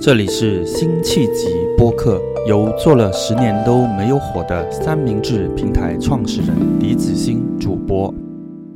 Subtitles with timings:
[0.00, 8.14] 这里是辛弃疾播客，由做了十年都没有火的三明治平台创始人李子欣主播。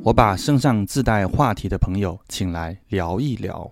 [0.03, 3.71] 我把身上自带话题的朋友请来聊一聊。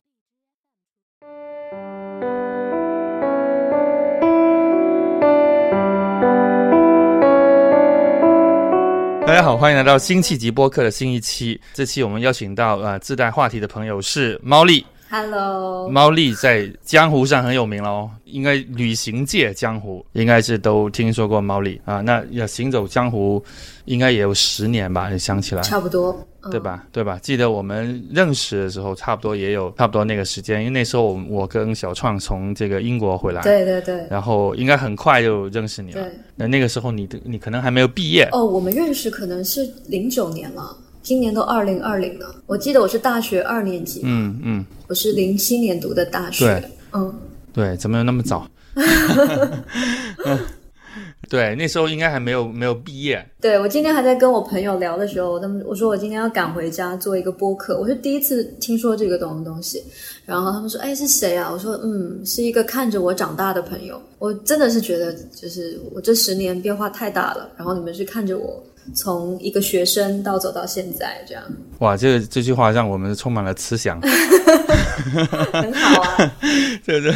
[9.28, 11.60] 大家好，欢迎来到辛弃疾播客的新一期。
[11.74, 14.86] 这期我们邀请到呃自带话题的朋友是猫丽。
[15.14, 22.00] Hello，猫丽在江湖上很有名喽，应该旅行界江湖应该是都听说过猫丽啊。
[22.00, 23.44] 那要行走江湖，
[23.84, 25.10] 应该也有十年吧？
[25.10, 26.58] 你想起来，差不多，嗯对？
[26.58, 26.86] 吧？
[26.94, 27.20] 对吧？
[27.22, 36.02] 记得我们认识的时候，差不多也有差不多那个时间，因为那时候我我跟小创从这个英国回来，对对对然后应该很快就认识你了。
[36.02, 36.10] 对。
[36.38, 40.74] 那那个时候你的你可能还没有毕业，哦，我们认识可能是零九年了，
[41.12, 42.34] 今年都二零二零了。
[42.46, 46.46] 我记得我是大学二年级，嗯嗯，我是零七年读的大学。
[46.46, 47.14] 对，嗯，
[47.52, 48.48] 对，怎么有那么早？
[50.24, 50.40] 嗯
[51.28, 59.84] 对，那时候应该还没有没有毕业，对我今天还在跟我朋友聊的时候，他们我说我今天要赶回家做一个播客，我是第一次听说这个东东西，
[60.26, 61.50] 然后他们说，哎，是谁啊？
[61.52, 64.02] 我说，嗯，是一个看着我长大的朋友。
[64.20, 71.44] 我真的是觉得，就是我这十年变化太大了，然后你们是看着我从一个学生到走到现在，这样
[71.80, 74.00] 哇，这这句话让我们充满了慈祥。
[75.52, 76.34] 很好啊。
[76.86, 77.14] 就是，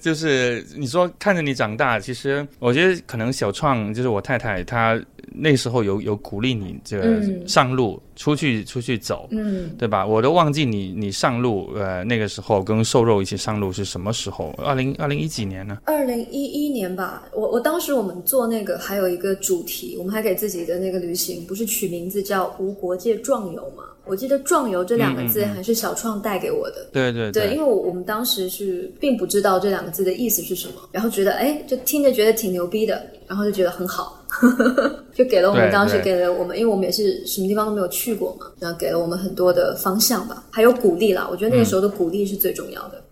[0.00, 4.98] 就是你说看着你长大，其实我觉得可能小创就是我太太，她
[5.32, 10.06] 那时候有有鼓励你这个嗯上路、出去出去走，嗯，对吧？
[10.06, 14.50] 我都忘记你你上路呃那个时候跟瘦肉一起上路是什么时候？
[14.58, 15.78] 二零二零一几年呢？
[15.84, 23.84] 二零一一年吧，我我当时我们做那个还有一个主题，我们还给自己的那个旅行不是取名字叫“无国界壮游”吗？
[24.06, 26.88] 我记得“壮游”这两个字还是小创带给我的。
[26.92, 34.19] 对对对，因为我我们当时是并不知道这两个字的意思是什么，然后觉得哎，就听着觉得挺牛逼的，然后就觉得很好，
[35.14, 41.28] 就给了我们当时给了我们，因为我们也是什么地方都没有去过嘛，然后给了我们很多的方向吧，还有鼓励啦。
[41.30, 43.02] 我觉得那个时候的鼓励是最重要的。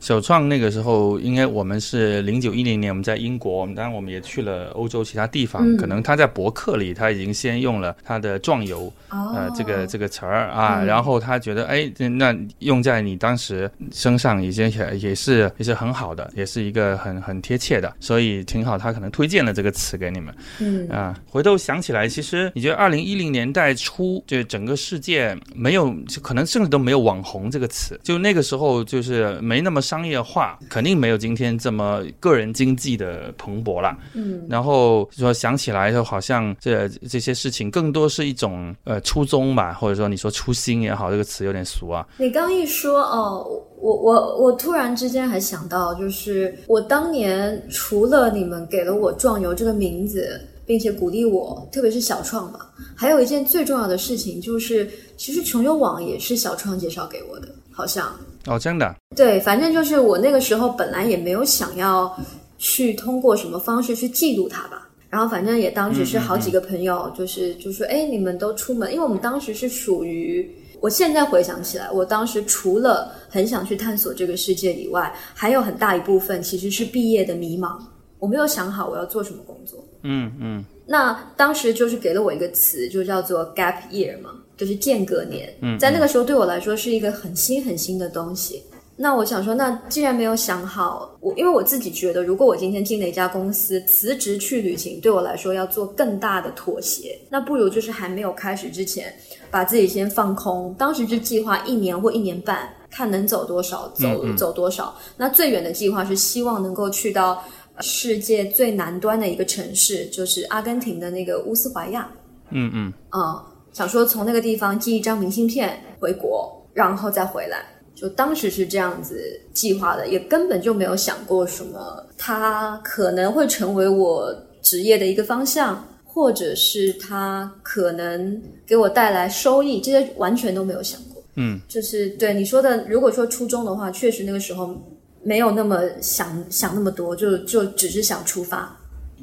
[0.00, 5.62] 小创那个时候，应该我们是零九一零年，我们在英国，当然我们也去了欧洲其他地方。
[5.64, 18.76] 嗯可能他在博客里，他已经先用了他的壮游，哦，呃，这个这个词儿啊，嗯然后他觉得，哎，那用在你当时身上，已经也也是也是很好的，也是一个很很贴切的，所以挺好。
[18.76, 21.16] 他可能推荐了这个词给你们嗯啊。
[21.30, 33.98] 回头想起来，其实你觉得二零一零年代初，就整个世界没有，就可能甚至都没有网红这个词，就那个时候就是没那么商业化，肯定没有今天这么个人经济的蓬勃啦。
[34.14, 42.06] 嗯然后说想起来就好像这这些事情更多是一种呃初衷吧，或者说你说初心也好，这个词有点俗啊。
[42.16, 43.46] 你刚一说哦，
[43.78, 58.10] 我我我突然之间还想到，就是我当年除了你们给了我“壮游”这个名字，并且鼓励我，特别是小创吧，还有一件最重要的事情就是，其实穷游网也是小创介绍给我的，好像
[58.48, 62.18] 哦，真的，对，反正就是我那个时候本来也没有想要
[62.56, 64.88] 去通过什么方式去记录它吧。
[65.10, 70.46] 然后反正也当时是好几个朋友，就是就说，哎，你们都出门，因为我们当时是属于，
[70.80, 77.78] 我现在回想起来，我当时除了很想去探索这个世界以外，还有很大一部分其实是毕业的迷茫，
[78.18, 79.82] 我没有想好我要做什么工作。
[80.02, 85.54] 嗯嗯那当时就是给了我一个词，就叫做 gap year 嘛，就是间隔年。
[85.60, 88.62] 嗯，在那个时候对我来说是一个很新很新的东西。
[89.00, 99.14] 那我想说，那既然没有想好，我因为我自己觉得，如果我今天进了一家公司，辞职去旅行，对我来说要做更大的妥协，那不如就是还没有开始之前，
[99.52, 100.74] 把自己先放空。
[100.76, 104.92] 当时就计划一年或一年半，看能走多少，走走多少。
[105.16, 107.40] 那最远的计划是希望能够去到
[107.80, 112.10] 世界最南端的一个城市，就是阿根廷的那个乌斯怀亚。
[112.50, 117.64] 嗯嗯，嗯，想说从那个地方寄一张明信片回国，然后再回来。
[117.94, 124.32] 就当时是这样子计划的，也根本就没有想过什么，它可能会成为我
[124.62, 131.20] 职业的一个方向，或者是它可能给我带来收益，这些完全都没有想过。
[131.34, 134.80] 嗯，就是对你说的，如果说初衷的话，确实那个时候
[135.28, 138.74] 没有那么想想那么多，就就只是想出发。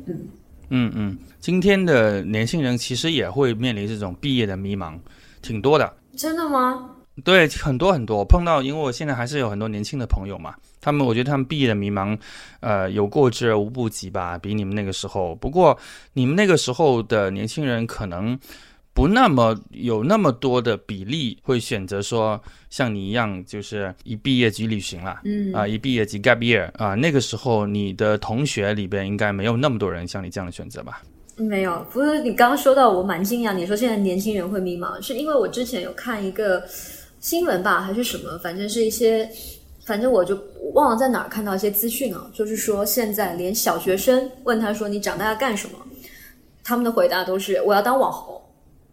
[0.05, 0.27] 嗯
[0.69, 4.99] 嗯嗯，今天的年轻人其实也会面临这种毕业的迷茫，
[5.41, 5.91] 挺多的。
[6.15, 6.91] 真的吗？
[7.23, 12.15] 对，很多很多，我碰到，因为我现在还是有很多年轻的朋友嘛，他们我觉得他们毕业的迷茫，
[12.59, 15.33] 呃，有过之而无不及吧，比你们那个时候。
[15.33, 15.75] 不过
[16.13, 18.37] 你们那个时候的年轻人可能
[18.95, 31.03] 不那么有那么多的比例会选择说像你一样，就是一毕业即旅行了，嗯啊，一毕业即 gap year 啊，那个时候你的同学里边应该没有那么多人像你这样的选择吧？
[31.35, 33.53] 没有，不是你刚刚说到，我蛮惊讶。
[33.53, 36.63] 你说现在年轻人会迷茫，是因为我之前有看一个
[37.19, 38.37] 新闻吧，还是什么？
[38.37, 39.29] 反正是一些，
[39.85, 40.41] 反正我就
[40.73, 45.77] 忘了在哪儿看到一些资讯了，就是说现在连小学生问他说你长大要干什么，
[46.63, 48.41] 他们的回答都是我要当网红。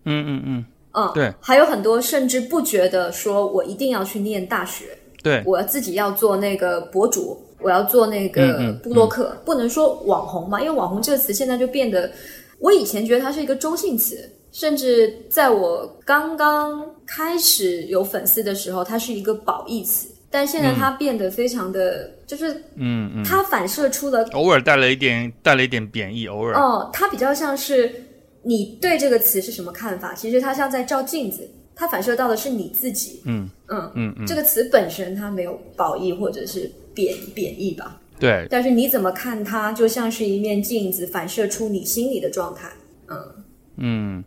[0.04, 4.86] 嗯嗯嗯，嗯，对，还有很多甚至不觉得说我一定要去念大学，
[5.22, 12.10] 对，我自己要做那个博主，我要做那个布洛克，不能说网红嘛，因为网红这个词现在就变得，
[12.58, 27.94] 我以前觉得它是一个中性词，甚至在我刚刚开始有粉丝的时候，它是一个褒义词，但现在它变得非常的，就是嗯嗯，它反射出了偶尔带了一点带了一点贬义，偶尔，哦，它比较像是
[28.42, 30.14] 你对这个词是什么看法？
[30.14, 33.20] 其实它像在照镜子，它反射到的是你自己。
[33.24, 42.70] 嗯嗯嗯嗯，这个词本身它没有褒义或者是贬贬义吧，对，但是你怎么看它，就像是一面镜子，反射出你心里的状态。
[43.08, 43.44] 嗯，
[43.76, 44.24] 嗯。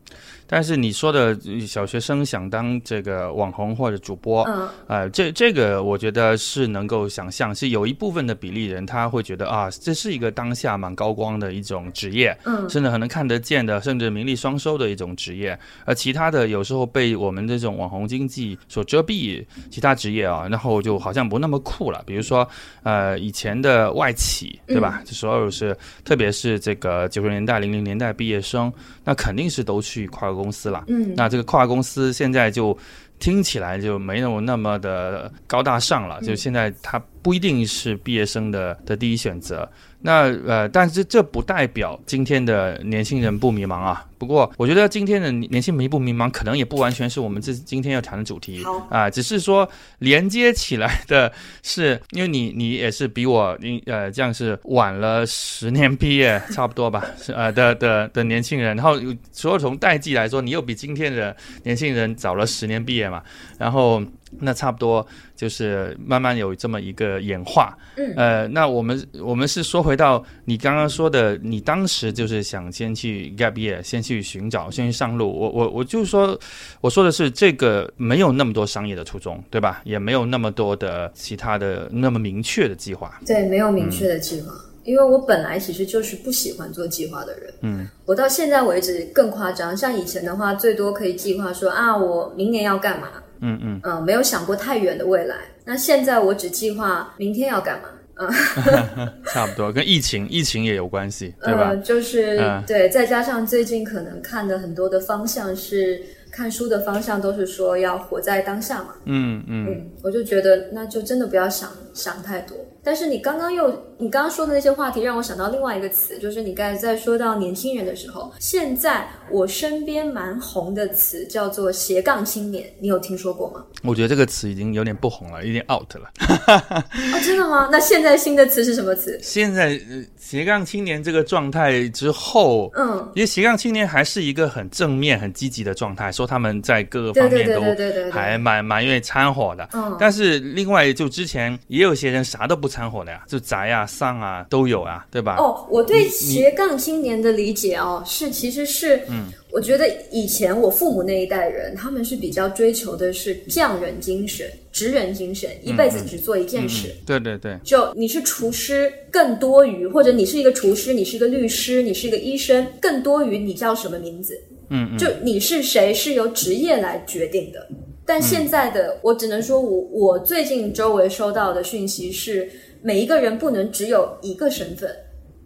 [0.47, 15.57] 但是你说的小学生想当这个网红或者主播，嗯呃，这这个我觉得是能够想象，是有一部分的比例人他会觉得啊，这是一个当下蛮高光的一种职业，嗯甚至很能看得见的，甚至名利双收的一种职业。
[15.85, 22.03] 而其他的有时候被我们这种网红经济所遮蔽，其他职业啊，然后就好像不那么酷了。
[22.05, 22.47] 比如说，
[22.83, 25.01] 呃，以前的外企，对吧？
[25.05, 28.71] 这所有是，特别是这个九十年代、零零年代毕业生，
[29.05, 30.83] 那肯定是都去跨国公司了。
[30.87, 32.77] 嗯那这个跨国公司现在就
[33.19, 39.67] 听起来就没有那么的高大上了，就现在它不一定是毕业生的的第一选择。
[40.01, 44.05] 那呃，但是这不代表今天的年轻人不迷茫啊。
[44.19, 49.67] 不过，我觉得今天的年轻迷不迷茫，可能也不完全是我们这今天要谈的主题好啊、只是说
[49.97, 51.31] 连接起来的
[51.63, 58.99] 是，因为你你也是比我你呃这样是晚了十年毕业，差不多吧， 是呃的的的年轻人，然后
[59.31, 63.23] 所有从代际来说，你又比今天的年轻人早了十年毕业嘛，
[63.57, 63.99] 然后
[64.41, 65.05] 那差不多
[65.35, 67.77] 就是慢慢有这么一个演化。
[67.97, 75.27] 嗯呃，那我们我们是说回到你刚刚说的，你当时就是想先去 gap year，先去寻找，先去上路。
[75.31, 76.37] 我我我就是说，
[76.81, 79.81] 我说的是这个没有那么多商业的初衷，对吧？
[79.85, 83.19] 也没有那么多的其他的那么明确的计划。
[83.25, 84.51] 对，没有明确的计划。
[84.83, 89.75] 因为我本来其实就是不喜欢做计划的人，嗯，我到现在为止更夸张。
[89.75, 93.07] 像以前的话，最多可以计划说啊，我明年要干嘛，
[93.45, 95.35] 嗯嗯，嗯，没有想过太远的未来。
[95.63, 98.29] 那现在我只计划明天要干嘛，嗯
[99.33, 101.69] 差不多，跟疫情疫情也有关系， 对吧？
[101.69, 106.01] 呃，就是、嗯对，再加上最近可能看的很多的方向是
[106.31, 108.95] 看书的方向，都是说要活在当下嘛。
[109.05, 112.55] 嗯嗯嗯，我就觉得那就真的不要想想太多。
[112.83, 123.63] 但是你刚刚又你刚刚说的那些话题，让我想到另外一个词，就是你刚才在说到年轻人的时候，现在我身边蛮红的词叫做斜杠青年，你有听说过吗？
[123.83, 126.11] 我觉得这个词已经有点不红了，有点 out 了。
[126.47, 127.69] 哦，真的吗？
[127.71, 129.17] 那现在新的词是什么词？
[129.21, 139.69] 现在呃斜杠青年这个状态之后，嗯，因为斜杠青年还是一个很正面、很积极的状态，说他们在各个对对对方面都对对对对，还蛮蛮愿意掺和的。
[139.73, 145.37] 嗯，但是另外，就之前也有些人啥都不掺和的呀，就宅啊、丧啊都有啊，对吧？
[145.37, 156.87] 哦，我对斜杠青年的理解哦，是其实是，嗯，我觉得以前我父母那一代人，他们是比较追求的是匠人精神、职人精神，一辈子只做一件事。
[156.87, 164.41] 嗯对对对，就你是厨师更多于，或者你是一个厨师，你是一个律师，你是一个医生，更多于你叫什么名字。
[164.69, 167.67] 嗯嗯，就你是谁是由职业来决定的。
[168.07, 172.47] 但现在的、我只能说我我最近周围收到的讯息是，
[172.85, 174.95] 每一个人不能只有一个身份。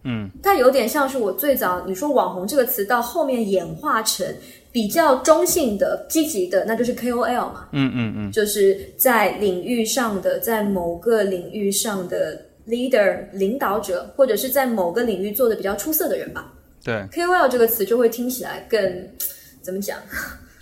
[0.04, 4.26] 嗯，它有点像是我最早你说网红这个词到后面演化成
[4.72, 7.68] 比较中性的、积极的，那就是 KOL 嘛。
[7.72, 16.54] 嗯嗯嗯，就是在领域上的，在某个领域上的 leader 领导者，或者是在某个领域做的比较出色的人吧。
[16.84, 18.80] 对，KOL 这个词就会听起来更
[19.62, 19.98] 怎么讲？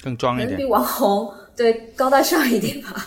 [0.03, 0.65] 更装一点能比。
[0.65, 3.05] 网红对高大上一点吧。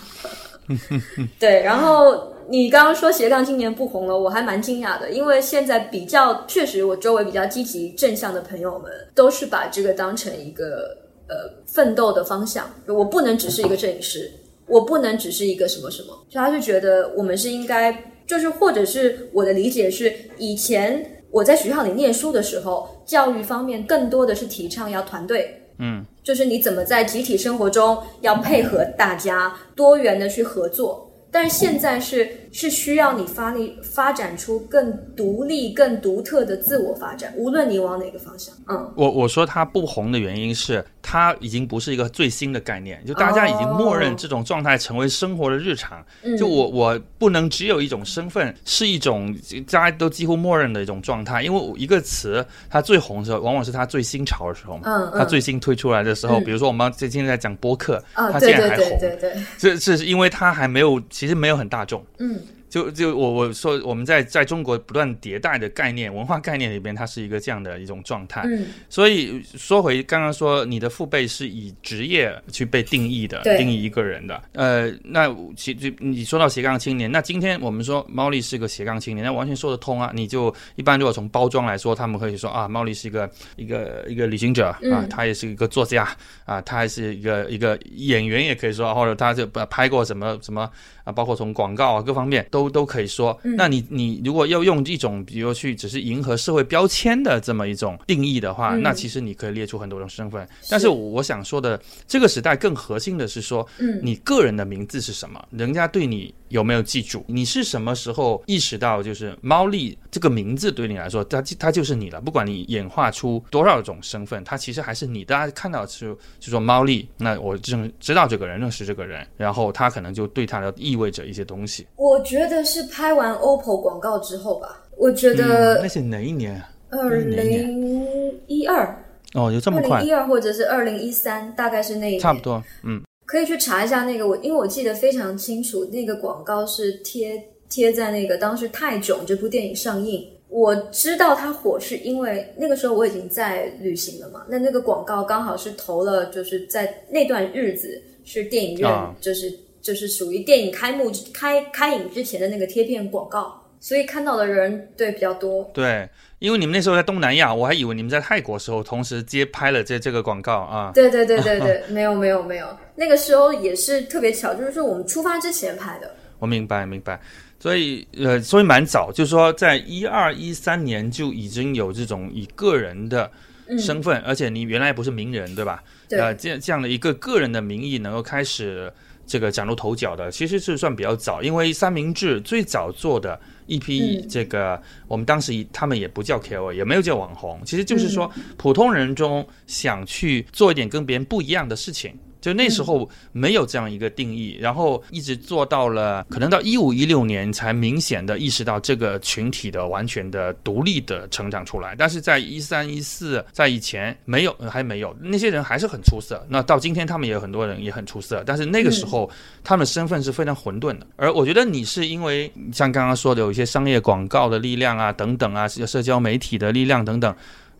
[1.40, 10.96] 对，然后你刚刚说斜杠今年不红了，我还蛮惊讶的，因为现在比较确实，我周围比较积极正向的朋友们都是把这个当成一个
[11.28, 12.68] 呃奋斗的方向。
[12.86, 14.30] 我不能只是一个摄影师，
[14.66, 21.16] 我不能只是一个什么什么，所以他是觉得我们是应该，就是或者是我的理解是以前。
[21.32, 31.08] 我在学校里念书的时候，教育方面更多的是提倡要团队，嗯，就是你怎么在集体生活中要配合大家，多元的去合作。
[31.30, 38.54] 但是现在是是需要你发力发展出更独立、更独特的自我发展，无论你往哪个方向。
[38.68, 46.04] 嗯，我我说它不红的原因是，它已经不是一个最新的概念，就大家已经默认这种状态成为生活的日常。
[46.38, 49.36] 就我我不能只有一种身份，是一种
[49.70, 51.42] 大家都几乎默认的一种状态。
[51.42, 54.82] 因为一个词它最红的时候，往往是它最新潮的时候嘛。
[54.86, 58.98] 嗯它最新推出来的时候，比如说我们最近在讲播客，它现在还红。
[58.98, 59.42] 对对对。
[59.58, 61.00] 这这是因为它还没有。
[61.10, 62.39] 其实没有很大众，嗯。
[62.70, 68.42] 就就我我说我们在在中国不断迭代的概念文化概念里边，它是一个这样的一种状态。
[68.44, 74.40] 嗯，所以说回刚刚说你的父辈是以职业去被定义的，定义一个人的。
[74.52, 80.12] 呃，那其就你说到斜杠青年，那今天我们说猫丽是个斜杠青年，那完全说得通啊。
[80.14, 86.08] 你就一般如果从包装来说，他们可以说啊，猫丽是一个一个一个旅行者啊，他也是一个作家
[86.44, 90.70] 啊，他还是一个一个演员也可以说，或者他就拍过什么什么。
[91.10, 93.38] 啊，包括从广告啊各方面都都可以说。
[93.56, 100.46] 那你你如果要用一种，比如去只是迎合社会标签的这么一种定义的话，那其实你可以列出很多种身份。
[100.68, 105.42] 但是我想说的，这个时代更核心的是说，嗯你个人的名字是什么？
[105.50, 107.24] 人家对你有没有记住？
[107.26, 112.20] 你是什么时候意识到，就是猫丽这个名字对你来说，它它就是你了。
[112.20, 115.24] 不管你演化出多少种身份，它其实还是你。
[115.24, 121.86] 大家看到是就说猫丽，那我正知道这个人，认识这个人，然后他可能就对他的意味着一些东西。
[121.96, 124.84] 我觉得是拍完 OPPO 广告之后吧。
[124.96, 126.62] 我觉得那是哪一年？
[126.90, 129.04] 二零一二。
[129.32, 129.96] 哦，有这么快？
[129.96, 132.20] 二零一二或者是二零一三，大概是那一年。
[132.20, 133.00] 差不多，嗯。
[133.24, 140.28] 可以去查一下那个我，因为我记得非常清楚，那个广告是贴贴在那个当时《泰囧》这部电影上映。
[140.48, 144.44] 我知道它火是因为那个时候我已经在旅行了嘛。
[144.48, 149.50] 那那个广告刚好是投了，就是在那段日子是电影院，就是。
[149.80, 155.70] 就是属于电影开幕开开影之前的那个贴片广告，所以看到的人对比较多。
[155.72, 156.08] 对，
[156.38, 160.92] 因为你们那时候在东南亚，我还以为你们在泰国时候同时接拍了这这个广告啊。
[160.94, 166.14] 对对对对对， 没有没有没有，那个时候也是特别巧，就是说我们出发之前拍的。
[166.38, 167.18] 我明白明白，
[167.58, 173.30] 所以呃，所以蛮早，就是说在一二一三年就已经有这种以个人的
[173.78, 175.82] 身份，而且你原来不是名人对吧？
[176.06, 176.18] 对。
[176.18, 178.92] 呃，这样这样的一个个人的名义能够开始。
[179.30, 192.12] 这个崭露头角的其实是算比较早，因为三明治最早做的一批这个，我们当时他们也不叫 KOL，也没有叫网红，其实就是说普通人中想去做一点跟别人不一样的事情。
[192.40, 201.94] 就那时候没有这样一个定义，然后一直做到了可能到一五一六年才明显的意识到这个群体的完全的独立的成长出来。
[201.96, 206.44] 但是在一三一四在以前没有还没有那些人还是很出色。
[206.48, 209.30] 那到今天他们也有很多人也很出色，但是那个时候
[209.62, 211.06] 他们的身份是非常混沌的。
[211.16, 217.34] 而我觉得你是因为像刚刚说的有一些商业广告的力量啊等等啊，社交媒体的力量等等，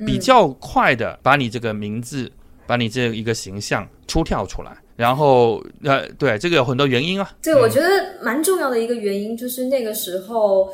[0.05, 2.31] 比较快的把你这个名字。
[2.71, 7.29] 把你这一个形象出跳出来，然后呃，对，这个有很多原因啊。
[7.43, 7.89] 对，我觉得
[8.23, 10.73] 蛮重要的一个原因就是那个时候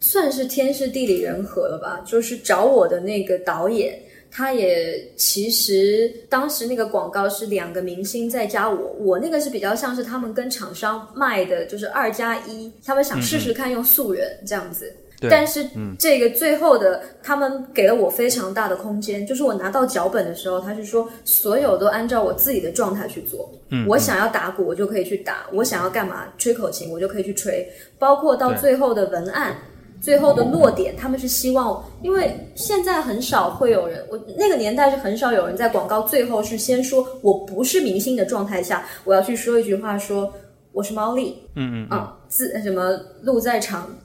[0.00, 2.02] 算是天时地利人和了吧。
[2.04, 3.96] 就是找我的那个导演，
[4.32, 14.92] 他也其实当时那个广告是两个明星在加我，我那个是比较像是他们跟厂商卖的，就是二加一，他们想试试看用素人这样子。
[15.22, 15.66] 但是
[15.98, 19.26] 这个最后的，他们给了我非常大的空间。
[19.26, 23.50] 就是我拿到脚本的时候，他是说所有都按照我自己的状态去做。
[23.70, 27.68] 嗯，我想要打鼓，我就可以去打；我想要干嘛，吹口琴，我就可以去吹。
[27.98, 29.56] 包括到最后的文案，
[30.00, 40.32] 最后的落点，他们是希望，因为现在很少会有人，我那个年代是很少有人在广告最后是先说我不是明星的状态下，我要去说一句话说。
[40.70, 43.96] 我是猫丽，嗯嗯啊，字什么路在长，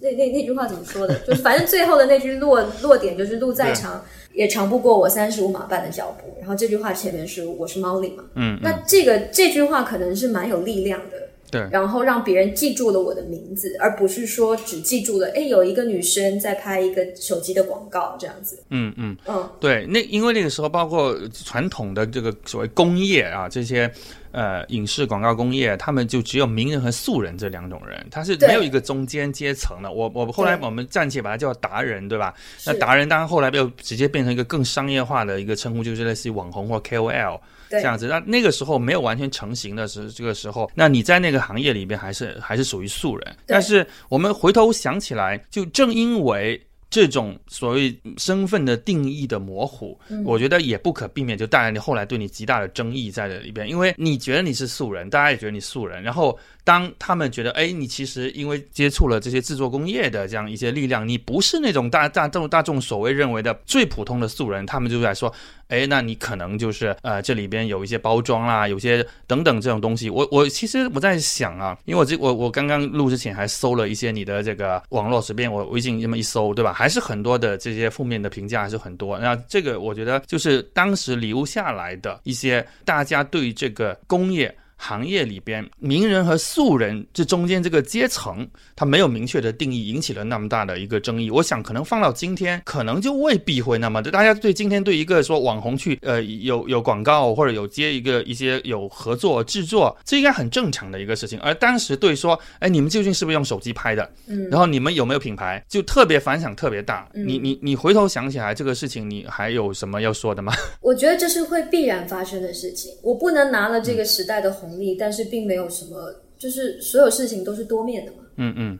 [0.00, 1.18] 那那那句话怎么说的？
[1.20, 6.36] 就是反正最后的那句落落点就是路再长也长不过我三十五码半的脚步。
[6.40, 23.90] 然后这句话前面是我是猫里嘛，嗯，那这个这句话可能是蛮有力量的，对，然后让别人记住了我的名字，而不是说只记住了哎有一个女生在拍一个手机的广告这样子，嗯嗯嗯，对，那因为那个时候包括传统的这个所谓工业啊这些。
[24.32, 29.90] 呃，影视广告工业，他们就只有名人和素人这两种人，他是没有一个中间阶层的。
[29.90, 32.32] 我我后来我们暂且把它叫达人，对吧？
[32.64, 37.40] 那达人当然后来又直接变成一个更商业化的一个称呼，就是类似于网红或 KOL
[37.70, 38.06] 这样子。
[38.06, 43.36] 那那个时候没有完全成型的时这个时候，那你在那个行业里边还是还是属于素人。
[43.46, 46.60] 但是我们回头想起来，就正因为。
[46.92, 65.32] 这种所谓身份的定义的模糊，我觉得也不可避免就带来你后来对你极大的争议在这里边，因为你觉得你是素人，大家也觉得你素人，然后当他们觉得哎，你其实因为接触了这些制作工业的这样一些力量，你不是那种大大众大众所谓认为的最普通的素人，他们就在说。
[65.70, 70.10] 哎，那你可能就是呃，这里边有一些包装啦，有些等等这种东西。
[70.10, 76.72] 我我其实我在想啊，因为我这我我刚刚录之前还搜了一些你的这个网络，随便我微信这么一搜，对吧？
[76.72, 79.18] 还是很多的这些负面的评价还是很多。
[79.18, 84.54] 那这个我觉得就是当时留下来的一些大家对这个工业。
[84.80, 91.30] 行业里边，名人和素人这中间这个阶层，他没有明确的定义，引起了那么大的一个争议。
[91.30, 94.02] 我想，可能放到今天，可能就未必会那么。
[94.02, 101.38] 大家对今天对一个说网红去呃有有广告或者有接一个一些有合作制作，这应该很正常的一个事情。
[101.40, 104.10] 而当时对说，哎，你们究竟是不是用手机拍的？
[104.28, 107.06] 嗯，然后你们有没有品牌，就特别反响特别大。
[107.12, 110.54] 你你你回头想起来这个事情，你还有什么要说的吗？
[110.80, 112.90] 我觉得这是会必然发生的事情。
[113.02, 114.69] 我不能拿了这个时代的红。
[114.78, 118.18] 力，但是并没有什么，就是所有事情都是多面的嘛。
[118.36, 118.78] 嗯嗯。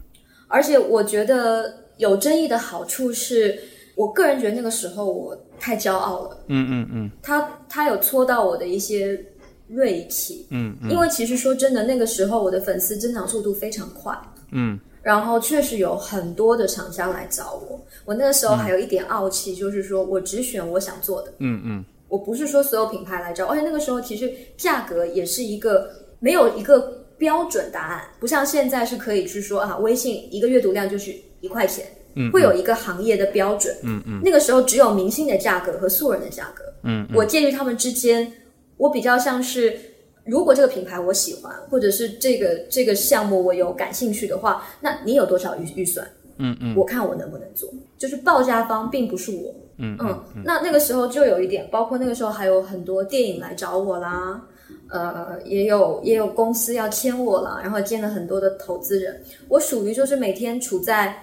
[0.49, 3.59] 而且我觉得有争议的好处是，
[3.95, 6.39] 我个人觉得那个时候我太骄傲了。
[6.49, 7.11] 嗯嗯嗯。
[7.23, 9.25] 他他有戳到我的一些
[9.69, 10.47] 锐气。
[10.51, 10.91] 嗯嗯。
[10.91, 14.17] 因为其实说真的，那个时候我的粉丝增长速度非常快。
[14.53, 14.79] 嗯。
[15.03, 21.33] 然后确实有很多的厂商来找我，我那个时候还有一点傲气，就是说我只选我想做的。
[21.39, 21.85] 嗯嗯。
[22.11, 25.89] 我不是说所有品牌来找，而且那个时候其实价格也是一个
[26.19, 31.87] 没有一个标准答案，不像现在是可以去说啊，微信一个阅读量就是一块钱，
[32.17, 38.31] 嗯，会有一个行业的标准，嗯嗯，那个时候只有明星的价格和素人的价格，嗯，我介于他们之间，
[38.77, 39.79] 我比较像是，
[40.25, 46.07] 如果这个品牌我喜欢，或者是这个这个项目我有感兴趣的话，那你有多少预预算？
[46.41, 47.69] 嗯嗯，我看我能不能做，
[47.99, 49.55] 就是报价方并不是我。
[49.83, 54.43] 嗯嗯，那那个时候就有一点，包括那个时候还有很多电影来找我啦，
[54.89, 59.23] 呃，也有也有公司要签我啦，然后见了很多的投资人。
[59.49, 61.15] 我属于就是每天处在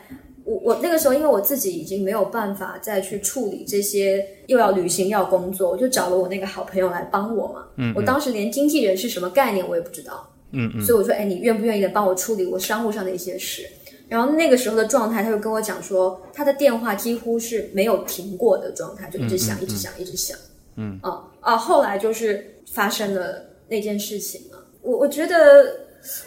[0.44, 7.66] 我我那个时候，因为我自己已经没有办法再去处理这些，又要旅行要工作，我就找了我那个好朋友来帮我嘛。
[7.76, 10.28] 嗯，我当时连经纪人是什么概念我也不知道。
[10.52, 13.68] 嗯嗯，所以我说，哎，你愿不愿意来帮我处理我商务上的一些事？
[14.10, 20.38] 然后那个时候的状态，他就跟我讲说，他的电话几乎是没有停过的状态，就一直响，一直响，一直响。
[20.78, 21.58] 嗯啊啊！
[21.58, 24.64] 后来就是发生了那件事情了。
[24.82, 25.36] 我我觉得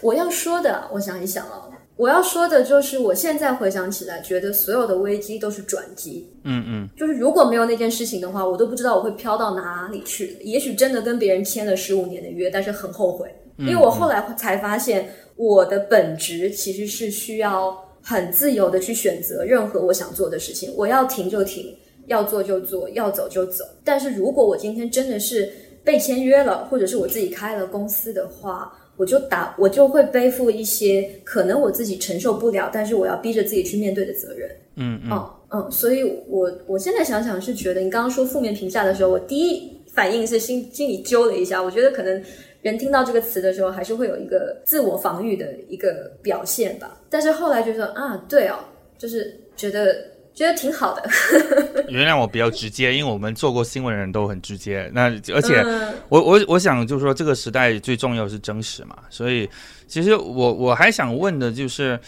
[0.02, 6.30] 我要说的，我想一想啊，我要说的就是，我现在回想起来，觉得所有的危机都是转机。
[6.44, 10.36] 嗯嗯，就是如果没有那件事情的话，我都不知道我会飘到哪里去。
[10.42, 15.08] 也许真的跟别人签了十五年的约，但是很后悔，因为我后来才发现。
[15.40, 21.74] 我的本职其实是需要很自由的去选择任何我想做的事情，我要停就停，
[22.08, 23.64] 要做就做，要走就走。
[23.82, 25.50] 但是如果我今天真的是
[25.82, 34.50] 被签约了，或者是我自己开了公司的话，我就打我就会背负一些可能我自己承受不了，但是我要逼着自己去面对的责任。
[34.76, 42.22] 嗯嗯嗯，所以我我现在想想是觉得，你刚刚说负面评价的时候，我第一反应是心心里揪了一下，我觉得可能。
[42.62, 46.98] 人听到这个词的时候，还是会有一个自我防御的一个表现吧。
[47.08, 48.58] 但是后来就说啊，对哦，
[48.98, 49.94] 就是觉得
[50.34, 51.08] 觉得挺好的。
[51.88, 54.90] 原谅我比较直接，因为我们做过新闻的人都很直接。
[54.92, 55.64] 那而且
[56.08, 58.96] 我我我想就是说，这个时代最重要是真实嘛。
[59.08, 59.48] 所以
[59.86, 61.98] 其实我我还想问的就是。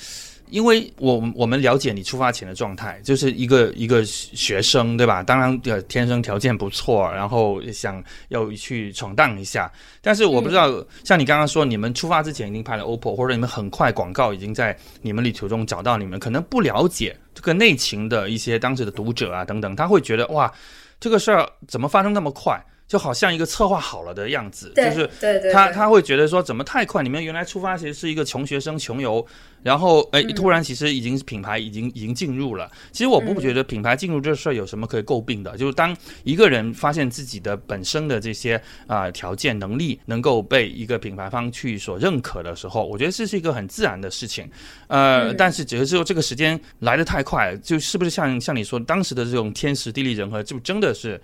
[0.48, 5.22] 因为我我们了解你出发前的状态，就是一个一个学生，对吧？
[5.22, 9.70] 当然，呃，天生条件不错，然后想要去闯荡一下。
[10.00, 10.70] 但是我不知道，
[11.04, 20.52] 像你刚刚说，你们出发之前已经拍了 OPPO，或者你们很快广告已经在你们旅途中找到你们，可能不了解这个内情的一些当时的读者啊等等，他会觉得哇，
[21.00, 22.62] 这个事儿怎么发生那么快？
[22.92, 25.08] 就好像一个策划好了的样子，就是
[25.50, 27.02] 他他会觉得说怎么太快？
[27.02, 29.26] 你们原来出发其实是一个穷学生穷游，
[29.62, 32.70] 然后哎突然其实已经品牌已经已经进入了。
[32.90, 44.46] 其实我不觉得品牌进入这事儿有什么可以诟病的，就是当一个人发现自己的本身的这些啊条件能力能够被一个品牌方去所认可的时候，我觉得这是一个很自然的事情。
[44.88, 51.18] 呃，但是只是说这个时间来的太快，就是不是像像你说当时的这种天时地利人和，就真的是。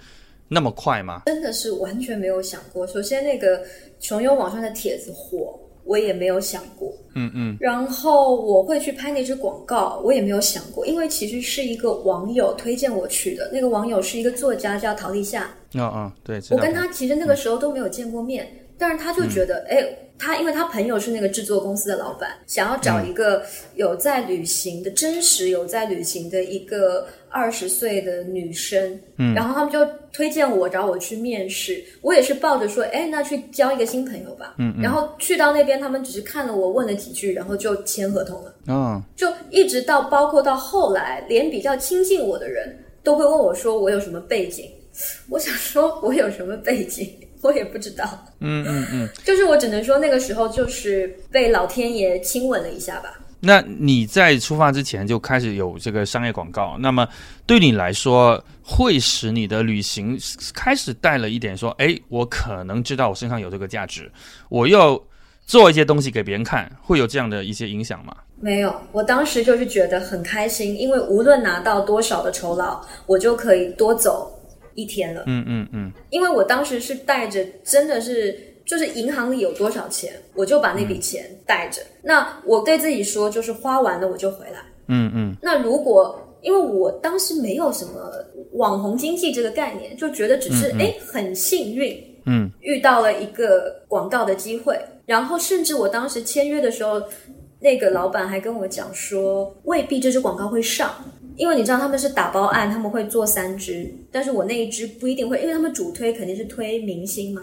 [0.48, 1.22] 那么快吗？
[1.26, 2.86] 真的是完全没有想过。
[2.86, 3.62] 首先，那个
[4.00, 6.92] 穷游网上的帖子火，我也没有想过。
[7.14, 7.56] 嗯嗯。
[7.60, 13.50] 然后我会去拍那支广告，我也没有想过，因为其实是一个网友推荐我去的。
[13.52, 15.50] 那个网友是一个作家，叫陶立夏。
[15.74, 16.40] 嗯嗯，对。
[16.50, 19.86] 我跟他其实那个时候都没有见过面，但是他就觉得，哎、
[20.18, 23.42] 他因为他朋友是那个制作公司的老板，想要找一个
[23.74, 38.54] 有在旅行的、真实有在旅行的一个二十岁的女生，嗯，然后他们就推荐我找我去面试，我也是抱着说，哎，那去交一个新朋友吧，嗯然后去到那边，他们只是看了我问了几句，然后就签合同了。
[38.66, 44.70] 嗯，就一直到包括到后来，连比较亲近我的人都会问我说我有什么背景。
[45.28, 47.08] 我想说我有什么背景，
[47.40, 48.04] 我也不知道。
[48.40, 49.08] 嗯嗯嗯。
[49.24, 53.20] 就是我只能说那个时候就是被老天爷亲吻了一下吧。
[53.40, 57.06] 那你在出发之前就开始有这个商业广告，那么
[57.46, 60.18] 对你来说，会使你的旅行
[60.54, 64.10] 开始带了一点说，哎，我可能知道我身上有这个价值，
[64.48, 65.00] 我要
[65.46, 68.14] 做一些东西给别人看，会有这样的一些影响吗？
[68.40, 74.32] 没有，我当时就是觉得很开心，因为无论拿到多少的酬劳，我就可以多走
[74.74, 75.24] 一天了。
[75.26, 78.36] 嗯嗯嗯因为我当时是带着，真的是
[78.68, 81.80] 就是银行里有多少钱，我就把那笔钱带着。
[82.02, 84.60] 那我对自己说，就是花完了我就回来。
[84.88, 88.12] 嗯嗯那如果因为我当时没有什么
[88.52, 97.02] 网红经济这个概念，就觉得只是哎、诶很幸运，嗯，遇到了一个广告的机会，然后甚至我当时签约的时候，
[97.60, 100.94] 那个老板还跟我讲说，未必这支广告会上。
[101.36, 107.42] 因为你知道他们是打包案，他们会做三支，但是我那一支不一定会，因为他们主推肯定是推明星嘛。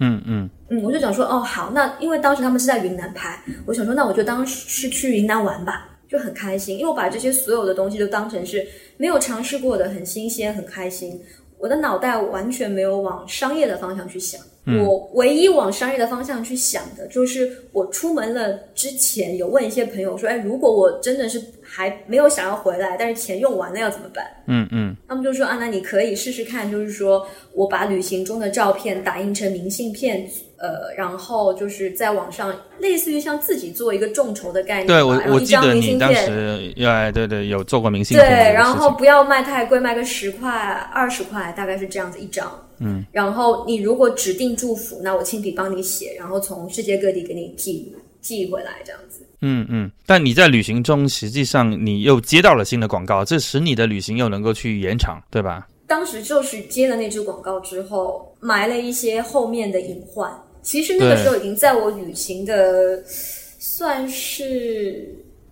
[0.00, 0.50] 嗯嗯。
[0.68, 11.20] 嗯，我就想说，哦，好，那因为当时他们是在云南拍，我想说，那我就当是去云南玩吧，就很开心，因为我把这些所有的东西都当成是没有尝试过的，很新鲜，很开心。
[11.58, 14.40] 我的脑袋完全没有往商业的方向去想，
[14.82, 21.38] 我唯一往商业的方向去想的就是我出门了之前有问一些朋友说，哎，如果我真的是
[21.72, 24.24] 还没有想要回来，但是钱用完了要怎么办？
[24.46, 36.26] 嗯嗯他们就说啊，那你可以试试看，就是说我把旅行中的照片打印成明信片，呃，然后就是在网上类似于像自己做一个众筹的概念，对我我记得张明信你当片。
[36.26, 40.50] 时，哎对对，有做过明信片对，然后不要卖太贵，卖个十块、
[40.92, 42.50] 二十块，大概是这样子一张。
[42.80, 49.22] 嗯，然后你如果指定祝福，那我亲笔帮你写，然后从世界各地给你寄寄回来，这样子。
[49.42, 55.66] 嗯嗯，但你在旅行中，实际上你又接到了新的广告，这使你的旅行又能够去延长，对吧？
[55.86, 60.30] 当时就是接了那支广告之后，埋了一些后面的隐患。
[60.62, 65.08] 其实那个时候已经在我旅行的算是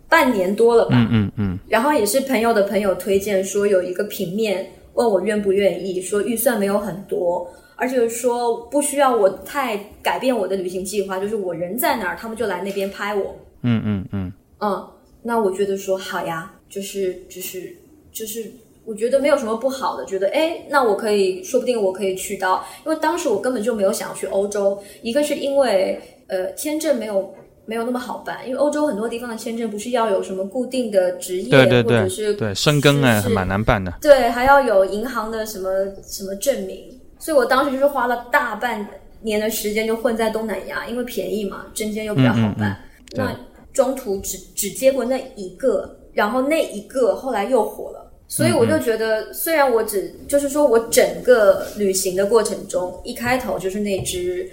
[0.08, 0.90] 半年多了吧。
[0.92, 13.34] 嗯嗯嗯然后也是朋友的朋友推荐说有一个平面，问我愿不愿意，说预算没有很多，而且说不需要我太改变我的旅行计划，就是我人在哪儿，他们就来那边拍我。
[13.62, 14.88] 嗯嗯嗯嗯，
[15.22, 17.76] 那我觉得说好呀，就是就是
[18.12, 18.50] 就是，
[18.84, 27.34] 我觉得没有什么不好的，觉得哎，那我可以，说不定我可以去到，因为当时我根本就没有想要去欧洲，一个是因为呃签证没有。
[27.68, 33.92] 没有那么好办，因为欧洲很多地方的签证不是要有什么固定的职业，对对对或者是对，深耕哎，蛮难办的。
[34.00, 35.68] 对，还要有银行的什么
[36.02, 38.88] 什么证明，所以我当时就是花了大半
[39.20, 42.74] 年的时间就混在东南亚，因为便宜嘛，证件又比较好办。
[42.74, 43.38] 对那
[43.72, 48.04] 中途只只接过那一个，然后那一个后来又火了。
[48.30, 54.50] 所以我就觉得，虽然我只就是说我整个旅行的过程中，一开头就是那只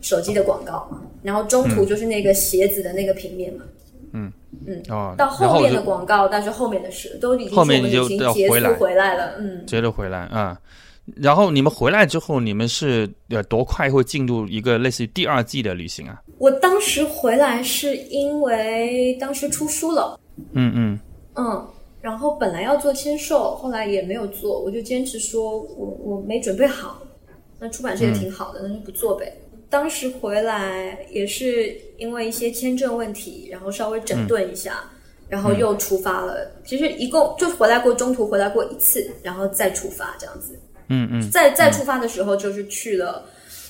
[0.00, 3.64] 手机的广告嘛，然后中途就是那个鞋子的那个平面嘛，
[4.88, 8.72] 哦，到后后面的广告，但是后面的事都已经是后面我们你就已经结束回来。
[8.72, 9.64] 回来了，嗯。
[9.66, 10.60] 接着回来啊、
[11.16, 16.22] 然后你们回来之后，你们是呃多快会进入一个类似于第二季的旅行啊？
[16.38, 20.18] 我当时回来是因为当时出书了，
[20.52, 21.00] 嗯嗯
[21.34, 21.68] 嗯，
[22.00, 27.02] 然后本来要做签售，后来也没有做，我就坚持说我我没准备好。
[27.58, 29.32] 那出版社也挺好的，那就不做呗。
[29.70, 34.80] 当时回来也是因为一些签证问题，然后稍微整顿一下，
[35.28, 36.50] 然后又出发了。
[36.64, 40.58] 其实一共就回来过，中途回来过一次，然后再出发这样子。
[40.88, 43.24] 嗯嗯再再出发的时候就是去了，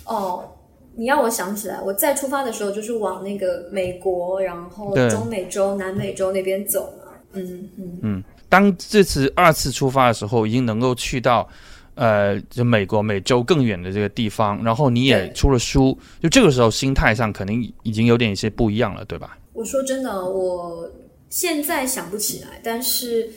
[0.05, 0.49] 哦，
[0.95, 7.13] 你让我想起来，我再出发的时候就是往那个美国，然后中美洲、南美洲那边走嘛。
[7.33, 8.25] 嗯嗯，嗯。
[8.49, 11.49] 当这次二次出发的时候，已经能够去到
[11.95, 19.39] 呃，就美国、美洲更远的这个地方，然后你也出了书，就这个时候心态上肯定已经有点一些不一样了，对吧？
[19.55, 20.87] 我说真的，我
[21.31, 23.31] 现在想不起来，但是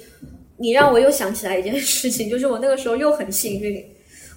[0.57, 3.85] 你让我又想起来一件事情， 就是我那个时候又很幸运，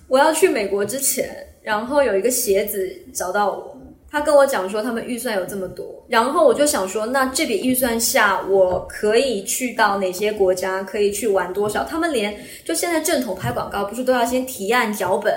[0.08, 1.28] 我要去美国之前，
[1.62, 3.74] 然后有一个鞋子找到我。
[4.10, 11.84] 他跟我讲说他们预算有这么多，然后我就想说，那这笔预算下我可以去到哪些国家，可以去玩多少？
[11.84, 15.34] 他们连就现在正统拍广告不是都要先提案脚本，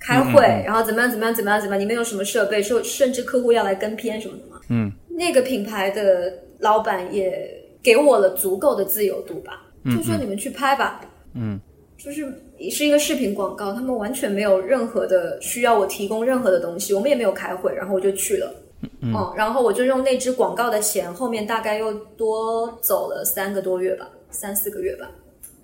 [0.00, 4.58] 开会，然后怎么样怎么样怎么样怎么样，你们有什么设备，说甚至客户要来跟片什么的吗。
[4.70, 7.46] 嗯，那个品牌的老板也
[7.82, 11.00] 给我了足够的自由度吧，就说你们去拍吧。
[11.34, 11.60] 嗯，
[11.96, 12.32] 就是
[12.70, 18.54] 是一个视频广告，他们完全没有任何的需要我提供任何的东西，我们也没有开会，然后我就去了。
[19.00, 25.10] 嗯，然后我就用那支广告的钱，后面大概又多走了三个多月吧，三四个月吧。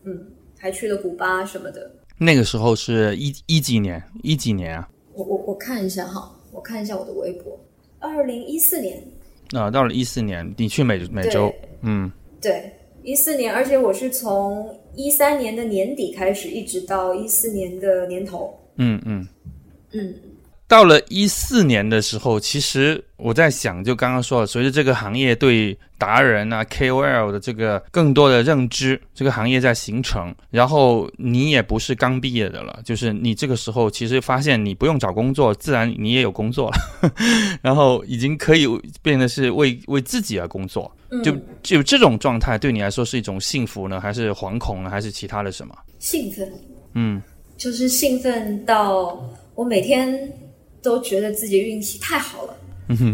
[0.05, 0.27] 嗯，
[0.59, 1.91] 还去了古巴什么的。
[2.17, 4.03] 那个时候是一一几年？
[4.23, 4.89] 一几年啊？
[5.13, 7.59] 我我我看一下哈，我看一下我的微博，
[7.99, 9.03] 二零一四年。
[9.53, 11.53] 啊，到了一四年，你去美美洲？
[11.83, 18.55] 嗯，对，一四年，而且我是从一三年的年底开始，一直到一四年的年头。
[18.77, 19.27] 嗯嗯
[19.93, 20.15] 嗯。
[20.71, 37.13] 到了一四年的时候，其实我在想，就刚刚说了，随着这个行业对达人啊 KOL 的这个更多的认知，这个行业在形成，然后你也不是刚毕业的了，就是你这个时候其实发现你不用找工作，自然你也有工作了，
[37.61, 38.69] 然后已经可以
[39.03, 40.89] 变得是为为自己而工作，
[41.25, 45.75] 就就这种状态对你来说是一种幸福呢，还是惶恐呢，还是其他的什么？
[45.99, 46.49] 兴奋，
[46.95, 47.21] 嗯，
[47.57, 49.21] 就是兴奋到
[49.57, 50.33] 我每天。
[50.83, 52.57] 都觉得自己运气太好了，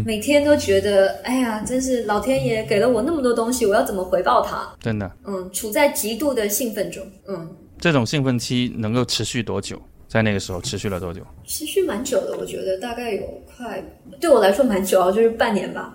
[0.05, 4.73] 每天都觉得，哎呀，真是老天爷给了我那么多东西，我要怎么回报他？
[4.79, 7.47] 真的，嗯，处在极度的兴奋中，嗯，
[7.79, 9.79] 这种兴奋期能够持续多久？
[10.07, 11.21] 在那个时候持续了多久？
[11.45, 13.83] 持续蛮久的，我觉得大概有快，
[14.19, 15.93] 对我来说蛮久啊，就是半年吧，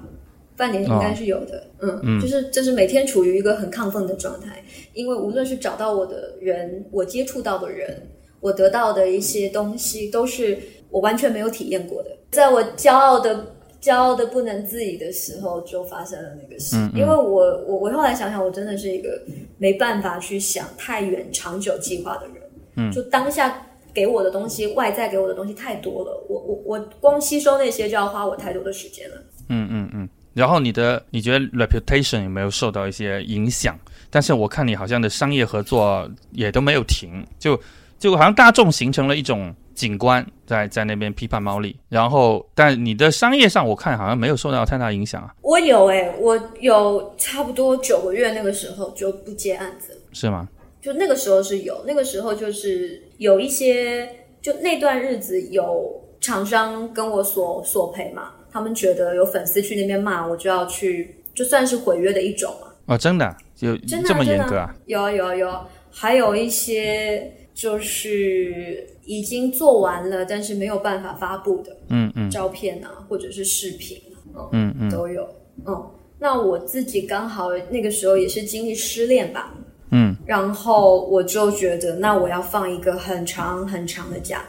[0.56, 8.06] 半年应该是有的，嗯嗯，就是就是每天处于一个很亢奋的状态，因为无论是找到我的人，我接触到的人，
[8.40, 10.58] 我得到的一些东西都是。
[10.92, 16.76] 我完全没有体验过的，在我骄傲的、骄傲的不能自已的时候，就发生了那个事。
[16.94, 17.24] 因为我、
[17.66, 19.20] 我、我后来想想，我真的是一个
[19.58, 22.36] 没办法去想太远、长久计划的人。
[22.76, 29.16] 嗯，就当下给我的东西，外在给我的东西太多了，我、我、我光吸收那些就要花我太多的时间了。
[29.48, 30.08] 嗯嗯嗯。
[30.34, 33.78] 然后你的，你觉得 reputation 有没有受到一些影响？
[34.08, 37.58] 但是我看你好像的商业合作也都没有停，就
[38.02, 39.54] 就好像大众形成了一种。
[39.74, 45.34] 景观在在那边批判猫腻，然后但你的商业上我看好像没有受到太大影响啊。
[45.40, 50.46] 我有哎，我有差不多九个月那个时候就不接案子了，是吗？
[50.82, 54.06] 就那个时候是有，那个时候就是有一些，
[54.42, 62.66] 就那段日子有厂商跟我索索赔嘛，他们觉得有粉丝去那边骂我，就要去，就算是毁约的一种嘛。
[62.84, 63.74] 哦，真的有
[64.06, 64.74] 这么严格啊？
[64.84, 65.60] 有啊有啊有，
[65.90, 68.86] 还有一些就是。
[69.04, 74.00] 已经做完了，但是没有办法发布的，嗯嗯，照片啊，或者是视频
[74.32, 75.28] 啊，嗯嗯，都有，
[75.66, 75.90] 嗯。
[76.20, 79.52] 那我自己刚好那个时候也是经历失恋吧，
[79.90, 84.44] 嗯，然后我就觉得，那我要放一个很长很长的假，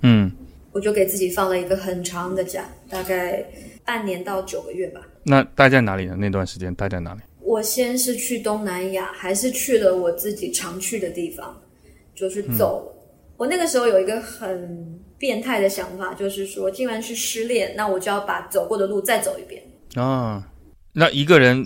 [0.00, 0.32] 嗯，
[0.72, 3.44] 我就给自己放了一个很长的假，大概
[3.84, 5.02] 半年到九个月吧。
[5.24, 6.16] 那待在哪里呢？
[6.16, 7.20] 那段时间待在哪里？
[7.42, 11.54] 我先是去东南亚，还是去了我自己常去的地方，
[12.20, 12.94] 就是走。
[13.38, 19.62] 我那个时候有一个很变态的想法，就是说，既然是失恋，那我就要把走过的路再走一遍。
[19.94, 20.46] 啊，
[20.92, 21.64] 那一个人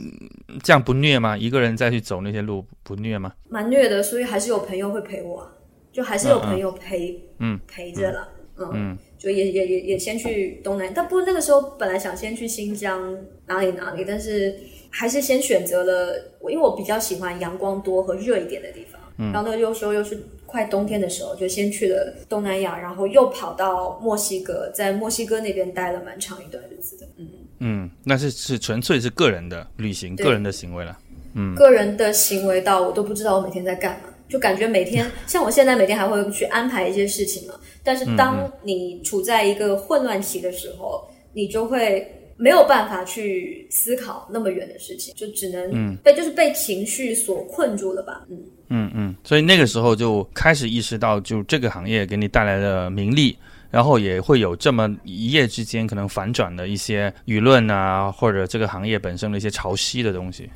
[0.62, 1.36] 这样不虐吗？
[1.36, 3.32] 一个人再去走那些路不虐吗？
[3.48, 5.50] 蛮虐的，所以还是有朋友会陪我，
[5.92, 8.28] 就还是有朋友陪，嗯，陪着了，
[8.72, 14.54] 嗯，就也也也也先去东南，但不那个时候本来想先去新疆哪里哪里，但是
[14.90, 19.00] 还是先选择了我，因为我比较喜欢阳光多和热一点的地方，
[19.32, 20.16] 然后那个时候又是。
[20.54, 27.04] 快冬天的时候，就先去了东南亚，然后又跑到墨西哥，在墨西哥那边待了蛮长一段日子的。
[27.16, 30.96] 嗯嗯，那是是纯粹是个人的旅行，个人的行为了。
[31.34, 37.54] 嗯，个人的行为到我都不知道我每天在干嘛，就感觉每天 像我现在每天还会去安排一些事情嘛。
[37.82, 48.26] 但是当你处在一个混乱期的时候，你就会没有办法去思考那么远的事情，就只能被就是被情绪所困住了吧。
[48.28, 48.38] 嗯。
[48.68, 53.34] 嗯嗯，所以那个时候就开始意识到，就这个行业给你带来的名利，
[53.70, 60.50] 然后也会有这么一夜之间可能反转的一些舆论啊，或者这个行业本身的一些潮汐的东西。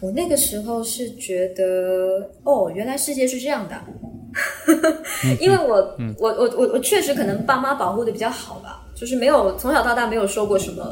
[0.00, 3.76] 我那个时候是觉得，哦，原来世界是这样的，
[5.40, 10.84] 因为我我我我我确实可能爸妈保护的比较好吧，就是没有从小到大没有说过什么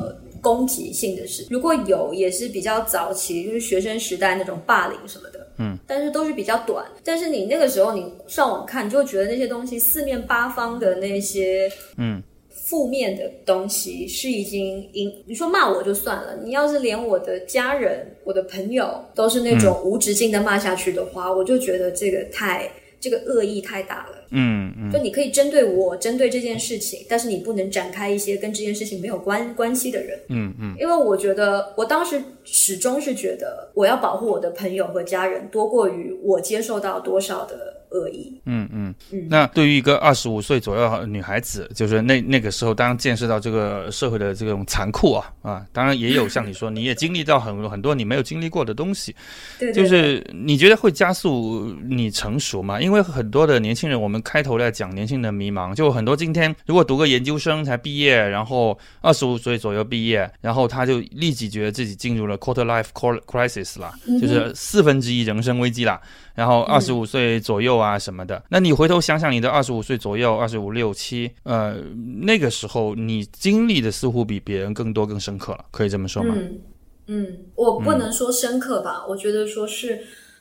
[0.46, 5.44] 攻击性的事，如果有也是比较早期，就是学生时代那种霸凌什么的。
[5.58, 6.86] 嗯，但是都是比较短。
[7.02, 15.12] 但是你那个时候你上网看，你就会觉得那些东西四面八方的那些嗯负面的东西是已经影。
[15.26, 22.70] 你说骂我就算了，你要是连我的家人、我的朋友都是那种无止境的骂下去的话，我就觉得这个太。
[22.98, 24.15] 这个恶意太大了。
[24.30, 30.18] 嗯嗯，就你可以针对我，针对这件事情，但是你不能展开一些跟这件事情没有关关系的人。
[30.28, 37.75] 嗯嗯，因为我觉得，我当时始终是觉得，我要保护我的朋友和家人，多过于我接受到多少的。
[37.90, 39.26] 恶意，嗯嗯嗯。
[39.28, 49.14] 那对于一个二十五岁左右的女孩子，就是那那个时候，当见识到这个社会的这种残酷啊啊，当然也有像你说，你也经历到很多很多你没有经历过的东西。
[49.58, 52.80] 对，就是你觉得会加速你成熟吗？
[52.80, 62.86] 因为很多的年轻人，我们开头在讲年轻人迷茫，就很多今天如果读个研究生才毕业，然后二十五岁左右毕业，然后他就立即觉得自己进入了 quarter life
[63.26, 66.00] crisis 了，就是四分之一人生危机了。
[66.34, 71.76] 然后二十五岁左右啊什么的，那你回头想想你的二十五岁左右，二十五六七，呃，
[72.22, 76.34] 那个时候你经历的似乎比别人更多更深刻了，可以这么说吗？
[76.36, 76.60] 嗯
[77.08, 80.00] 嗯，我不能说深刻吧，我觉得说是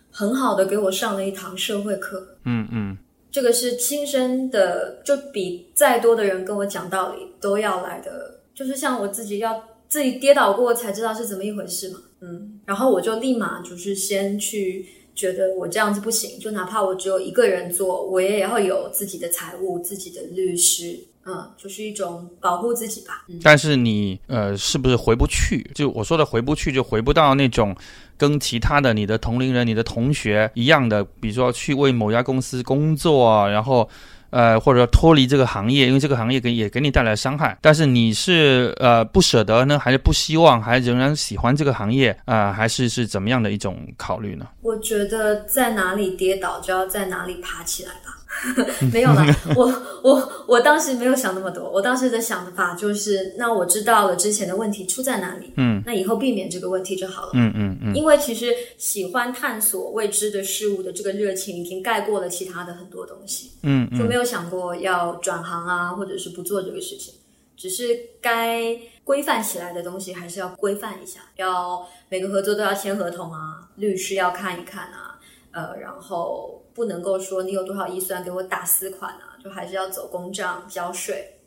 [0.10, 2.38] 很好的给我上了一堂社会课。
[2.44, 2.98] 嗯嗯，
[3.30, 12.00] 这个是亲身的，就比再多的人跟我讲道理都要来的，就是像我自己要自己跌倒过才知道是怎么一回事嘛。
[12.22, 14.86] 嗯，然后我就立马就是先去。
[15.16, 23.26] 觉得我这样子不行，就哪怕我只有一个人做，我也要有自己的财务、自己的律师，嗯，就是一种保护自己吧。
[23.42, 25.68] 但是你呃，是不是回不去？
[25.74, 27.76] 就我说的回不去，就回不到那种
[28.18, 33.90] 跟其他的你的同龄人、你的同学一样的，比如说去为某家公司工作，然后。
[34.36, 44.46] 呃，或者说脱离这个行业，因为这个行业给也给你带来伤害，但是你是呃不舍得呢，还是不希望，还仍然喜欢这个行业啊，还是是怎么样的一种考虑呢？
[44.62, 48.12] 我觉得在哪里跌倒就要在哪里爬起来吧。
[48.94, 49.66] 没有了， 我
[50.04, 67.14] 我我当时没有想那么多，我当时的想法就是，那我知道了之前的问题出在哪里，嗯，那以后避免这个问题就好了，嗯嗯嗯，因为其实喜欢探索未知的事物的这个热情，已经盖过了其他的很多东西，嗯，就没有想过要转行啊，或者是不做这个事情，
[67.58, 75.15] 只是该规范起来的东西还是要规范一下，要每个合作都要签合同啊，律师要看一看啊，
[75.56, 76.62] 呃，然后。
[76.76, 81.38] 不能够说你有多少预算给我打私款啊，就还是要走公账交税，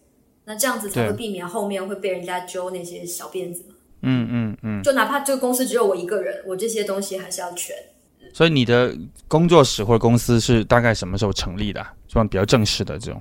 [0.46, 3.74] 那这样子才会避免后面会被人家揪那些小辫子嘛。
[4.00, 4.82] 嗯嗯嗯。
[4.82, 7.76] 就哪怕这个公司只有我一个人，我这些东西还是要全。
[8.32, 8.96] 所以你的
[9.28, 11.86] 工作室或者公司是大概什么时候成立的？
[12.08, 13.20] 算比较正式的这种。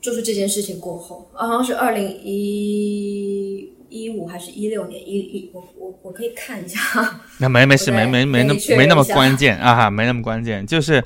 [0.00, 5.00] 就是这件事情过后，好像是二零一一五还是一六年？
[5.06, 6.80] 一一我我我可以看一下。
[7.38, 11.04] 那没没事，没没没那没那么关键啊哈，没那么关键，就是。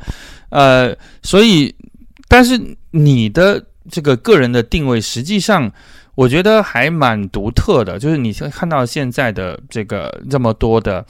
[0.49, 1.75] 呃，所以，
[2.29, 2.59] 但是
[2.93, 5.71] 你的这个个人的定位，实际上
[6.15, 7.99] 我觉得还蛮独特的。
[7.99, 11.05] 就是你看到现在的这个这么多的，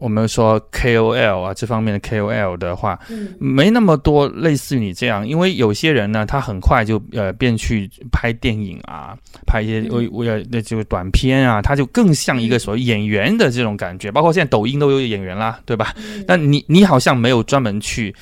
[0.00, 5.26] 我们说 KOL 啊这方面的 KOL 的话，嗯，没那么多类似于你这样。
[5.26, 9.14] 因为有些人呢，他很快就呃便去拍电影啊，
[9.46, 14.10] 拍一些为为了那就短片啊，他就更像一个所谓演员的这种感觉。
[14.10, 15.94] 包括现在抖音都有演员啦，对吧？
[16.26, 18.14] 那你你好像没有专门去。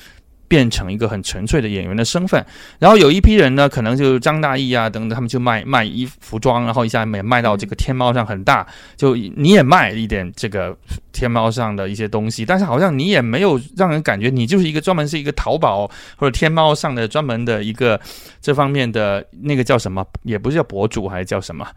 [0.49, 2.43] 变成一个很纯粹的演员的身份，
[2.79, 10.75] 然后有一批人呢，可能就是张大奕啊等等，他们就卖卖衣服装，然后一下卖卖到这个天猫上很大，就你也卖一点这个
[11.13, 18.01] 天猫上的一些东西，但是好像你也没有让人感觉你就是一个专门是一个淘宝或者天猫上的专门的一个
[18.41, 21.67] 这方面的那个叫什么，也不是叫博主还是叫什么，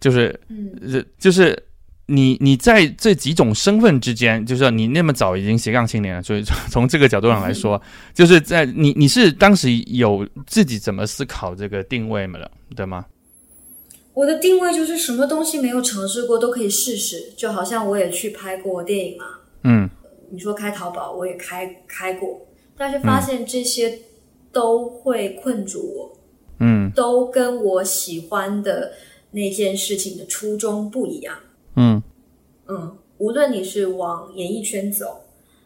[0.00, 1.56] 就是嗯，就是。
[2.06, 7.80] 你你在这几种身份之间，就是你那么早已经斜杠青年了，所以从 这个角度上来说，
[8.14, 13.04] 就是在你你是当时有自己怎么思考这个定位嘛的，对吗？
[14.14, 19.24] 我的定位就是什么东西没有尝试过都可以试试，就好像我也去拍过电影嘛，
[19.64, 19.90] 嗯，
[20.30, 22.40] 你说开淘宝我也开开过，
[22.78, 23.98] 但是发现这些
[24.52, 26.18] 都会困住我，
[26.60, 28.92] 嗯，都跟我喜欢的
[29.32, 31.36] 那件事情的初衷不一样。
[31.76, 32.02] 嗯
[32.68, 35.20] 嗯，无论你是往演艺圈走，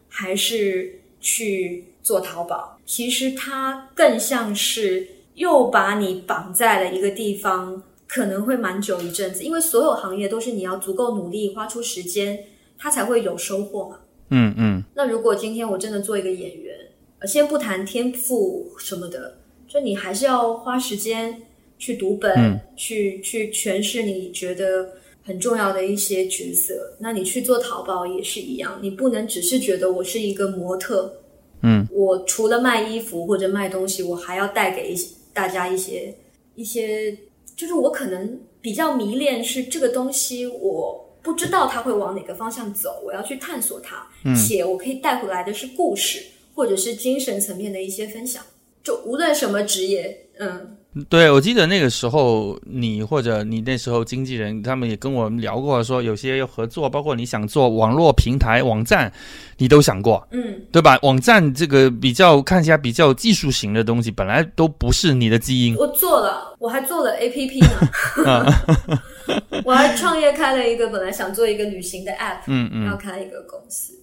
[0.07, 9.43] 还是去做淘宝，其实它更像是又把你绑在了一个地方，可能会蛮久一阵子。
[9.43, 12.45] 因为所有行业都是你要足够努力，花出时间，
[12.77, 13.99] 它才会有收获嘛。
[14.29, 14.83] 嗯嗯。
[14.93, 16.75] 那如果今天我真的做一个演员，
[17.23, 21.41] 先不谈天赋什么的，就你还是要花时间
[21.79, 24.89] 去读本，去去诠释你觉得。
[25.23, 31.13] 很重要的一些角色，那你去做淘宝也是一样，你不能只是觉得我是一个模特，
[31.61, 36.13] 嗯，我除了卖衣服或者卖东西，我还要带给一些大家一些
[36.55, 37.15] 一些，
[37.55, 46.23] 就是我可能比较迷恋是这个东西，我不知道它会往哪个方向走，我要去探索它，嗯且我可以带回来的是故事，
[46.55, 48.43] 或者是精神层面的一些分享。
[48.83, 50.75] 就无论什么职业，嗯，
[51.07, 59.09] 对，我记得那个时候你或者你那时候经纪人他们也跟我们聊过，说有些要合作，包括你想做网络平台网站，
[59.57, 60.99] 你都想过，嗯，对吧？
[61.01, 65.75] 网站这个比较看起来比较技术型的东西，本来都不是你的基因。
[65.77, 68.45] 我做了，我还做了 A P P 呢，
[69.63, 73.93] 我还创业开了一个本来想做一个旅行的 App，嗯嗯要开一个公司，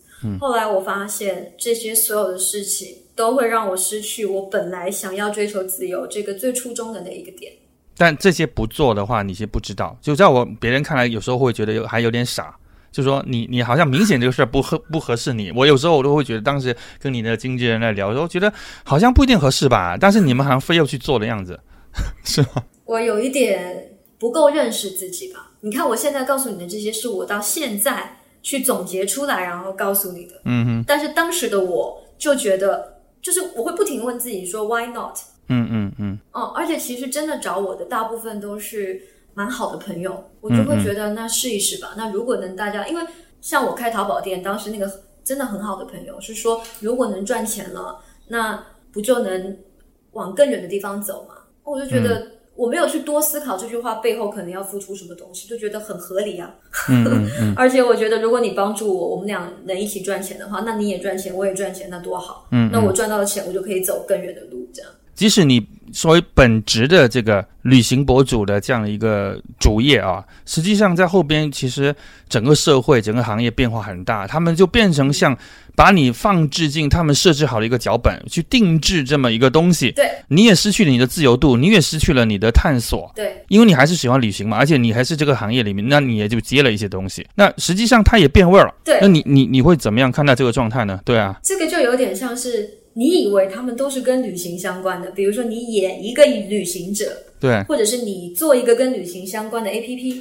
[0.41, 7.53] 后来我发现这些所有的事情都会让我失去我本来想要追求自由这个最初衷的那一个点。
[7.97, 9.97] 但这些不做的话，你是不知道。
[10.01, 12.57] 就在我别人看来，有时候会觉得有还有点傻，
[12.93, 15.51] 就说你你好像明显这个事儿不合不合适你。
[15.53, 18.53] 我有时候我都会觉得，当时跟你的经纪人来聊的时候，觉得
[18.85, 19.97] 好像不一定合适吧。
[20.01, 21.59] 但是你们好像非要去做的样子，
[22.25, 22.64] 是吗？
[22.85, 25.51] 我有一点不够认识自己吧？
[25.61, 30.41] 你看，我现在告诉你的这些，是我到现在去总结出来，然后告诉你的。
[30.45, 35.16] 嗯哼，但是当时的我就觉得，就是我会不停问自己说，Why not？
[35.49, 39.01] 嗯嗯嗯哦，而且其实真的找我的大部分都是
[39.34, 41.95] 蛮好的朋友，我就会觉得那试一试吧。
[41.97, 43.03] 那如果能大家，因为
[43.41, 44.91] 像我开淘宝店，当时那个
[45.24, 48.62] 真的很好的朋友是说，如果能赚钱了，那
[48.93, 49.57] 不就能
[50.12, 51.34] 往更远的地方走嘛？
[51.64, 52.26] 我就觉得
[52.59, 56.57] 我没有去多思考这句话背后可能要付出什么东西，就觉得很合理啊。
[56.89, 62.49] 嗯嗯嗯 而且我觉得，如果你帮助我，我们俩能一起赚钱的话，那你也赚钱，我也赚钱，那多好。
[62.51, 64.91] 嗯，那我赚到的钱，我就可以走更远的路，这样。
[65.19, 65.61] 即使你
[65.93, 71.93] 作为本职的这个旅行博主的这样的一个主业啊，实际上在后边其实
[72.29, 75.37] 整个社会、整个行业变化很大，他们就变成像
[75.75, 83.11] 把你放置进他们设置好的一个脚本去定制这么一个东西，对你也失去了你的自由度，你也失去了你的探索。
[83.16, 87.27] 对，因为你还是喜欢旅行嘛，而且你还是这个行业里面，那你也就接了一些东西。
[87.35, 88.75] 那实际上它也变味儿了。
[88.85, 91.01] 对那你你你会怎么样看待这个状态呢？
[91.05, 100.21] 对啊，这个就有点像是你以为他们都是跟旅行相关的，比如说你演一个旅行者，对或者是你做一个跟旅行相关的 APP，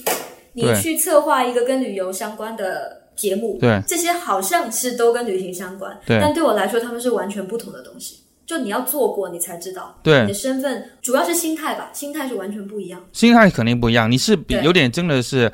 [0.54, 8.18] 你去策划一个跟旅游相关的节目，对这些好像是都跟旅行相关，对但对我来说，他们是完全不同的东西。
[8.46, 13.04] 就你要做过，你才知道，对你的身份主要是心态吧，心态是完全不一样。
[13.12, 14.10] 心态肯定不一样。
[14.10, 15.52] 你是比有点真的是，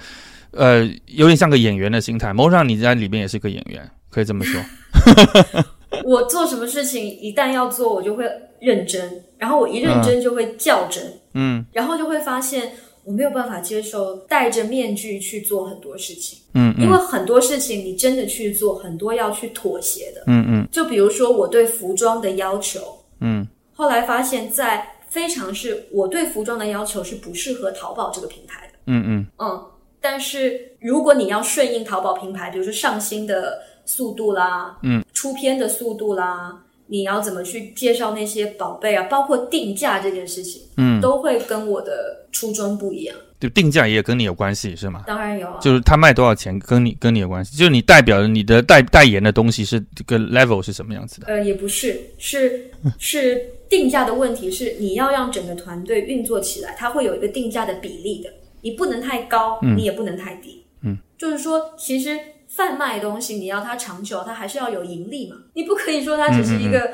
[0.52, 2.34] 呃，有点像个演员的心态。
[2.34, 4.62] 某种上你在里边也是个演员，可以这么说。
[6.04, 8.30] 我做什么事情一旦要做，我就会
[8.60, 12.72] 认真，然后我一认真就会较真，嗯然后就会发现
[13.04, 20.24] 我没有办法接受戴着面具去做很多事情，嗯嗯因为很多事情你真的去做，很多要去妥协的。
[20.28, 22.80] 嗯嗯就比如说我对服装的要求，
[23.20, 28.80] 嗯后来发现，在非常是我对服装的要求是不适合淘宝这个平台的。
[28.86, 29.66] 嗯嗯嗯，
[30.00, 43.16] 但是如果你要顺应淘宝平台，比如说上新的速度啦，嗯，出片的速度啦，你要怎么去介绍那些宝贝啊，包括定价这件事情，嗯，都会跟我的初衷不一样。
[43.40, 45.04] 就定价也跟你有关系是吗？
[45.06, 51.28] 当然有啊，就是他卖多少钱跟你跟你有关系，就是你代表的你的代代言的东西是这个 level 是什么样子的？
[51.28, 58.30] 呃，也不是，是是定价的问题，是你要让整个团队运作起来，它会有一个定价的比例的，
[58.62, 60.64] 你不能太高，你也不能太低。
[60.82, 62.18] 嗯，就是说，其实
[62.56, 66.92] 贩卖东西，你要它长久，它还是要有盈利嘛，你不可以说它只是一个。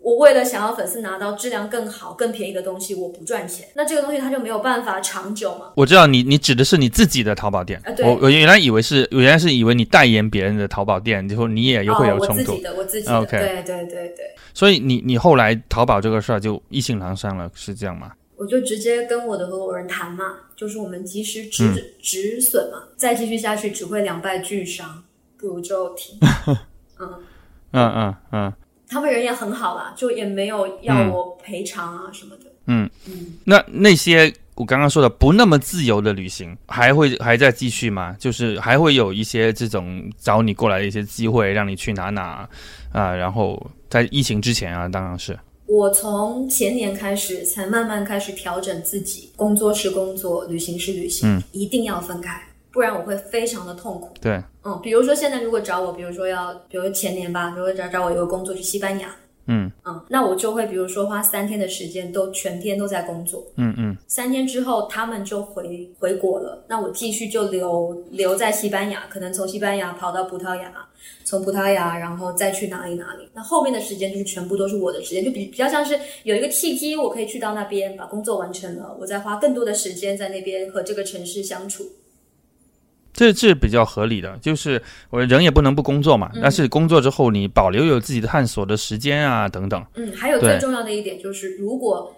[0.00, 5.72] 我为了想要粉丝拿到质量更好、更便宜的东西，我不赚钱，那这个东西它就没有办法长久嘛。
[5.74, 14.34] 我知道你你指的是你自己的淘宝店，啊对我我原来以为是我原来是以为你代言别人的淘宝店，之后你也又会有哦、冲突，我自己的，我自己的 OK 对对对对。
[14.52, 18.12] 所以你你后来淘宝这个事儿就意兴阑珊了，是这样吗？
[18.36, 25.02] 我就直接跟我的合伙人谈嘛，就是我们及时止、嗯止损嘛，再继续下去只会两败俱伤，
[25.36, 26.18] 不如就停。
[26.98, 27.14] 嗯，
[27.72, 28.52] 嗯嗯嗯
[28.88, 32.44] 他们人也很好啦，就也没有要我赔偿啊什么的。
[32.66, 32.88] 嗯，
[33.44, 38.14] 那那些我刚刚说的不那么自由的旅行，还会还在继续吗？
[38.18, 42.48] 就是还会有一些这种找你过来的一些机会，让你去哪哪
[42.92, 45.36] 啊、然后在疫情之前啊，当然是，
[45.74, 54.14] 我从前年开始才慢慢开始调整自己，工作是工作，旅行是旅行，嗯一定要分开，不然我会非常的痛苦。
[54.20, 59.12] 对，嗯，比如说现在如果找我，比如说要，比如说前年吧，如果找找我有个工作去西班牙，
[59.46, 59.70] 嗯。
[59.84, 63.96] 嗯，那我就会比如说花三天的时间都全天都在工作，嗯嗯。
[64.06, 70.72] 三天之后他们就回回国了，那我继续就留留在西班牙，可能从西班牙跑到葡萄牙，
[71.24, 81.84] 从葡萄牙然后再去哪里哪里，那后面的时间就是全部都是我的时间，就比比较像是有一个契机，我可以去到那边把工作完成了，我再花更多的时间在那边和这个城市相处。
[83.14, 89.86] 这是比较合理的，就是我人也不能不工作嘛，但是工作之后你保留有自己的探索的时间啊，等等。
[89.94, 92.12] 嗯，还有最重要的一点就是，如果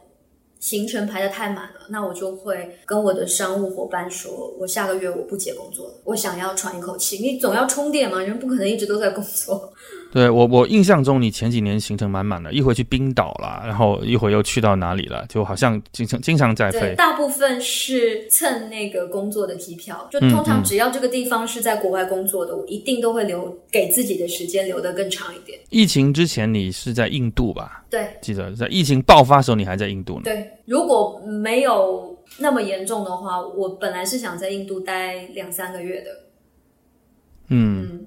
[0.59, 7.19] 行程排的太满了，那我就会跟我的商务伙伴说，我下个月我不接工作了，我想要喘一口气。
[7.19, 9.71] 你总要充电嘛，人不可能一直都在工作。
[10.17, 16.95] 对我，我印象中你前几年行程满满的，一会去冰岛了，然后一会又去到哪里了，就好像经常经常在飞。
[16.95, 25.61] 大部分是蹭那个工作的机票，就通常只要这个地方是在国外工作的，我一定都会留给自己的时间留得更长一点。
[25.69, 27.85] 疫情之前你是在印度吧？
[27.91, 30.23] 对，记得在疫情爆发的时候你还在印度呢。
[30.25, 36.11] 对，如果没有那么严重的话，我本来是想在印度待两三个月的。
[37.49, 38.07] 嗯。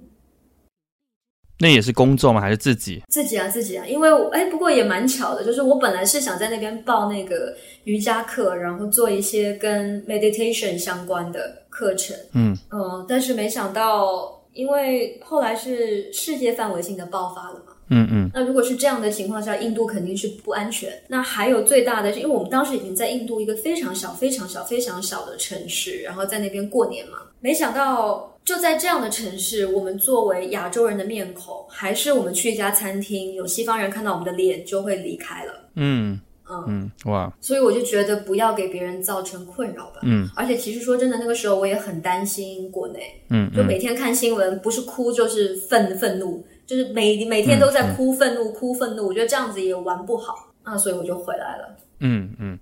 [1.60, 2.40] 那也是工作吗？
[2.40, 3.04] 还是自己？
[3.10, 3.86] 自己啊，自己啊。
[3.86, 7.54] 因为哎，不过也蛮巧的，就是我本来是想在那边报那个
[7.84, 12.16] 瑜伽课，然后做一些跟 meditation 相关的课程。
[12.34, 17.69] 嗯嗯，但是没想到，因为后来是世界范围性的爆发了嘛。
[17.90, 18.32] 嗯嗯。
[18.34, 20.92] 那如果是这样的情况下，印度肯定是不安全。
[21.08, 27.18] 那还有最大的是，因为我们当时已经在印度一个非常小、非常小、非常小的城市，然后在那边过年嘛。
[27.40, 28.28] 没想到。
[28.46, 35.54] 就在这样的城市，我们作为亚洲人的面孔，还是我们去一家餐厅，有西方人看到我们的脸就会离开了。
[35.76, 36.20] 嗯
[36.50, 37.32] 嗯哇！
[37.42, 40.00] 所以我就觉得不要给别人造成困扰吧。
[40.02, 43.22] 嗯，而且其实说真的，那个时候我也很担心国内。
[43.30, 49.08] 嗯，就每天看新闻，不是哭就是愤愤怒，就是每每天都在哭愤怒哭愤怒。
[49.08, 51.76] 我觉得这样子也玩不好啊，所以我就回来了。
[52.02, 52.60] 嗯嗯，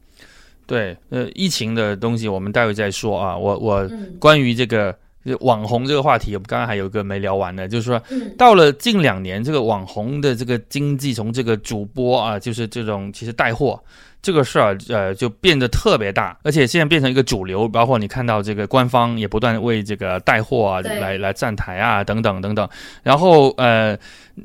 [0.65, 3.37] 对，呃，疫情的东西我们待会再说啊。
[3.37, 4.95] 我我关于这个。
[5.41, 8.01] 网红这个话题，我们刚刚还有一个没聊完的，就是说，
[8.37, 13.77] 到了近两年，这个网红的这个经济，从这个主播啊，就是这种其实带货。
[14.21, 17.67] 这个事儿，呃，就变得特别大，而且现在变成一个主流。
[17.67, 22.67] 包括你看到这个官方也不断为这个带货啊，来来站台啊，等等等等。
[23.03, 23.97] 然后，呃，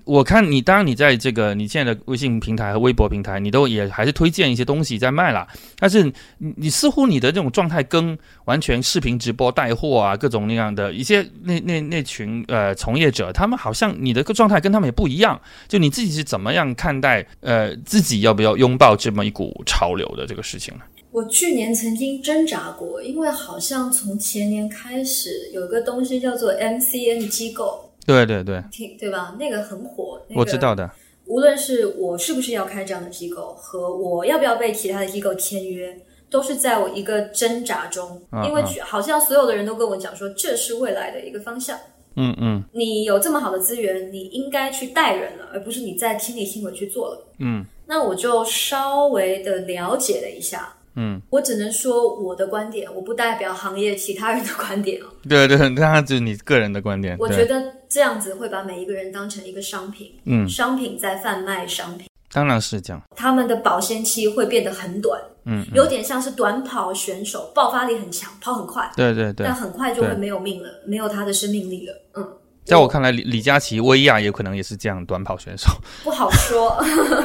[0.05, 5.47] 我看你，当然你在这个你现在的微信平台和微博平台，你都也还是推荐一些东西在卖了。
[5.79, 6.03] 但是，
[6.39, 15.41] 你你似乎你的这种状态跟完全视频直播带货啊，各种那样的一些那那那群呃从业者，他们好像你的状态跟他们也不一样。
[15.69, 19.53] 就你自己是怎么样看待呃自己要不要拥抱这么一股？
[19.67, 20.81] 潮流的这个事情呢？
[21.11, 29.37] 我去年曾经挣扎过，因为好像从前年开始有个东西叫做 MCN 机构，对对对，挺对吧？
[29.39, 30.91] 那个很火，我知道的。
[31.27, 35.97] 无论是我是不是要开这样的机构，和我要不要被其他的机构签约，
[36.29, 38.21] 都是在我一个挣扎中。
[38.45, 41.79] 因为好像所有的人都跟我讲说，这是未来的一个方向。
[42.17, 47.27] 嗯嗯，你有这么好的资源，你应该去带人了，而不是你在亲力亲为去做了。
[47.39, 47.65] 嗯。
[47.87, 55.09] 那我就稍微的了解了一下，嗯，我只能说我的观点，我不代表行业其他人的观点啊。
[55.29, 57.17] 对对，那就是你个人的观点。
[57.19, 63.03] 我觉得这样子会把每一个人当成一个商品，嗯，商品在贩卖商品，当然是这样。
[63.17, 72.29] 他们的保鲜期会变得很短，嗯，有点像是短跑选手，爆发力很强，跑很快，对对对，但很快就会没有命了，没有他的生命力了，嗯。
[72.65, 75.69] 在我看来，李李佳琦、薇娅也可能也是这样短跑选手。
[76.05, 76.77] 不好说，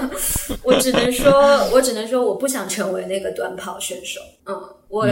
[0.64, 1.32] 我只能说，
[1.72, 4.20] 我只能说，我不想成为那个短跑选手。
[4.46, 4.56] 嗯，
[4.90, 5.08] 我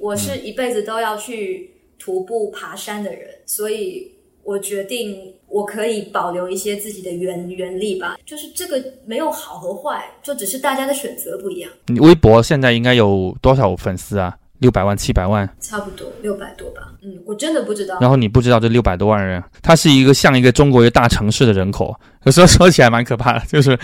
[0.00, 4.10] 我是一辈子都要去徒步爬山的人，所以
[4.42, 8.16] 我决定我可以保留一些自己的原原力吧。
[8.24, 11.70] 就是这个没有好和坏，就只是大家的选择不一样。
[11.88, 14.36] 你微博现在应该有多少粉丝啊？
[14.58, 16.92] 六百万、七百万，差不多六百多吧。
[17.02, 17.98] 嗯，我真的不知道。
[18.00, 21.94] 然后你不知道这六百多万人，它是一个像一个中国一个大城市的人口，
[22.24, 23.44] 有时候说起来蛮可怕的。
[23.46, 23.78] 就是，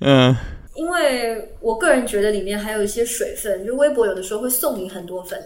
[0.00, 0.36] 嗯，
[0.74, 5.42] 因为我个人觉得里面还有一些水分，就微博有的时候会送你很多粉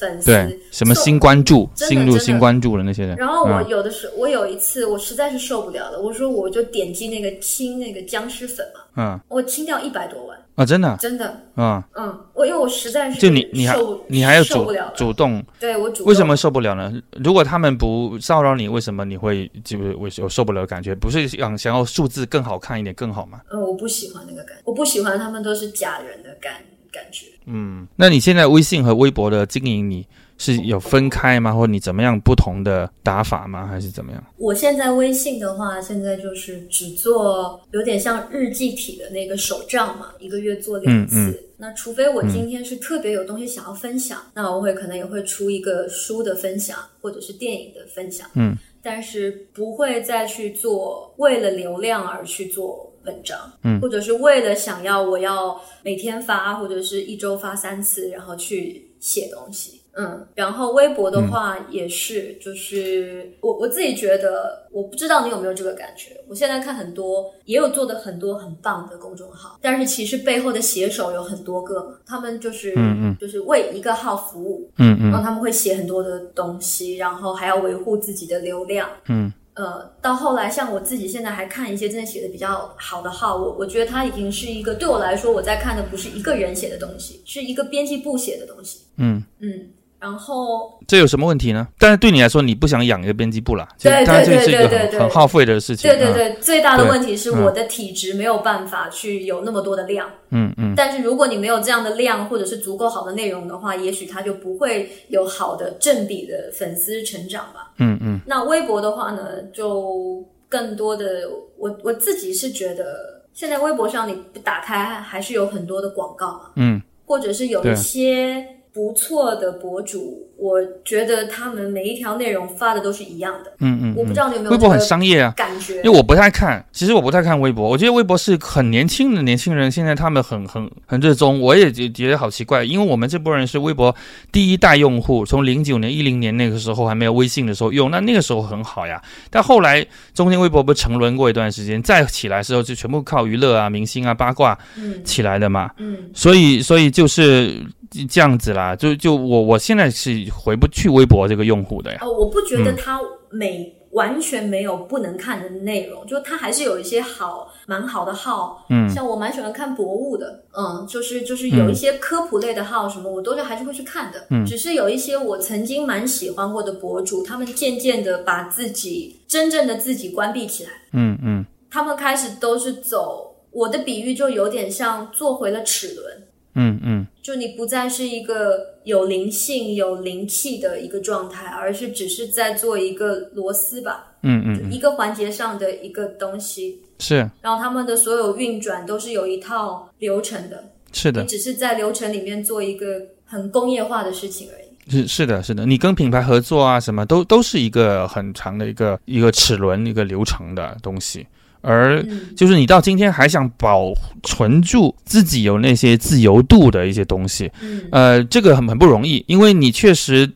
[0.00, 3.16] 粉丝，对，什么新关注、新入新关注的那些人。
[3.16, 10.36] 然后我有的时候，我有一次我实在是受不了了，我说我就点击那个清那个僵尸粉嘛，嗯，我清掉一百多万。
[10.54, 13.76] 啊，真的，真的，嗯嗯，我因为我实在是就你你还
[14.06, 16.92] 你还要主主动，对我主为什么受不了呢？
[17.12, 20.94] 如果他们不骚扰你，为什么你会就我有受不了的感觉？
[20.94, 23.40] 不是想想要数字更好看一点更好吗？
[23.50, 26.54] 嗯，我不喜欢那个感，我不喜欢他们都是假人的感
[26.92, 27.26] 感觉。
[27.46, 30.06] 嗯，那你现在微信和微博的经营你？
[30.36, 31.52] 是有分开吗？
[31.52, 33.66] 或者你怎么样不同的打法吗？
[33.66, 34.24] 还是怎么样？
[34.36, 41.40] 我现在微信的话，现在就是只做有点像日记体的那个手账嘛，一个月做两次。
[41.56, 48.28] 那除非我今天是特别有东西想要分享，那我会可能也会出一个书的分享，或者是电影的分享。
[48.34, 59.80] 嗯，但是不会再去做为了流量而去做文章，嗯，或者是为了想要我要每天发或者是一周发三次，然后去写东西。
[59.96, 66.20] 嗯，然后微博的话也是，就是我我自己觉得，我不知道你有没有这个感觉。
[66.28, 78.88] 我现在看很多也有做的很多很棒的公众号，但是其实背后的写手有很多个，他们就是嗯嗯就是为一个号服务，嗯嗯然后他们会写很多的东西，然后还要维护自己的流量。
[79.08, 88.80] 嗯呃，到后来，像我自己现在还看一些真的写的比较好的号，我我觉得它已经是一个对我来说，我在看的不是一个人写的东西，是一个编辑部写的东西。
[88.96, 89.68] 嗯，嗯，
[90.04, 91.66] 然后这有什么问题呢？
[91.78, 95.90] 但是对你来说，你不想养一个编辑部啦，就对对对对对很很耗费的事情。
[95.90, 100.06] 啊，对对对，最大的问题是嗯我的体质没有办法去有那么多的量。
[100.28, 107.72] 嗯嗯但是如果你没有这样的量，或者是足够好的内容的话，也许它就不会有好的正比的粉丝成长吧。
[107.78, 111.22] 嗯嗯那微博的话呢，就更多的
[111.56, 123.52] 我我自己是觉得，现在微博上你打开还是有很多的广告嘛，嗯或者是有一些不错的博主，我觉得他们每一条内容发的都是一样的。
[123.60, 125.32] 嗯嗯，我不知道你有没有微博很商业啊。
[125.36, 125.90] 感觉因为？
[125.90, 127.68] 我不太看，其实我不太看微博。
[127.68, 133.94] 我觉得微博是很年轻的年轻人，现在他们很很很热衷，我也觉觉得好奇怪，因为我们这波人是微博
[134.32, 139.00] 第一代用户，从零九年、一零年那个时候还没有微信的时候用，那那个时候很好呀。
[139.30, 145.70] 但后来中间微博不是沉沦过一段时间，再起来的时候就全部靠娱乐啊、明星啊、八卦嗯起来的嘛。
[145.76, 147.64] 嗯所以，所以就是
[148.08, 148.74] 这样子啦。
[148.74, 151.98] 就就我我现在是回不去微博这个用户的呀。
[152.02, 176.23] 哦，我不觉嗯得它每、完全没有不能看的内容，就它还是有一些好蛮好的号，嗯像我蛮喜欢看博物的，嗯，就是就是有一些科普类的号什么，我都是还是会去看的，嗯只是有一些我曾经蛮喜欢过的博主，他们渐渐的把自己真正的自己关闭起来，嗯嗯他们开始都是走我的比喻就有点像做回了齿轮。
[176.54, 186.80] 嗯嗯就你不再是一个有灵性、有灵气的一个状态，而是只是在做一个螺丝吧，嗯嗯嗯，一个环节上的一个东西。
[186.98, 191.28] 是然后他们的所有运转都是有一套流程的，是的你。
[191.28, 194.64] 只是在流程里面做一个很工业化的事情而已。
[194.90, 201.26] 是是的，是的，你跟品牌合作啊，什么都都是一个很长的一个一个齿轮、一个流程的东西。
[201.64, 202.34] 而嗯。
[202.36, 203.92] 就是你到今天还想保
[204.22, 207.82] 存住自己有那些自由度的一些东西，嗯。
[207.90, 210.30] 呃，这个很很不容易，因为你确实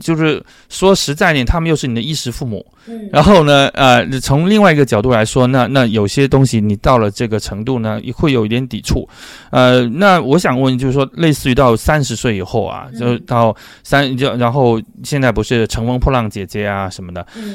[0.00, 9.08] 就是说实在点，他们又是你的衣食父母，嗯然后呢，呃，从另外一个角度来说，那那有些东西你到了这个程度呢，也会有一点抵触。
[9.50, 17.54] 呃，那我想问，就是说，类似于到三十岁以后啊，嗯就到三就然后现在不是乘风破浪姐姐啊什么的，嗯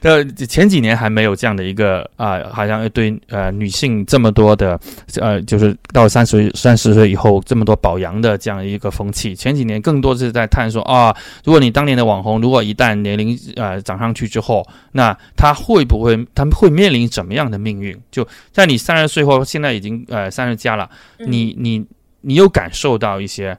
[0.02, 4.78] 呃，前几年还没有这样的一个啊、好像对呃女性这么多的
[5.20, 9.34] 呃，就是到三十三十岁以后这么多保养的这样一个风气。
[9.34, 14.62] 前几年更多是在探索啊，如果你当年的网红，如果一旦年龄呃涨上去之后，
[14.92, 17.98] 那他会不会他们会面临怎么样的命运？
[18.10, 21.82] 就在你三十岁后现在已经呃三十加了，嗯你你
[22.20, 23.56] 你有感受到一些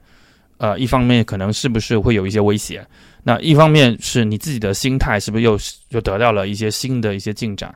[0.60, 2.86] 呃，一方面可能是不是会有一些威胁？
[3.24, 5.58] 那一方面是你自己的心态是不是又
[5.90, 7.74] 又得到了一些新的一些进展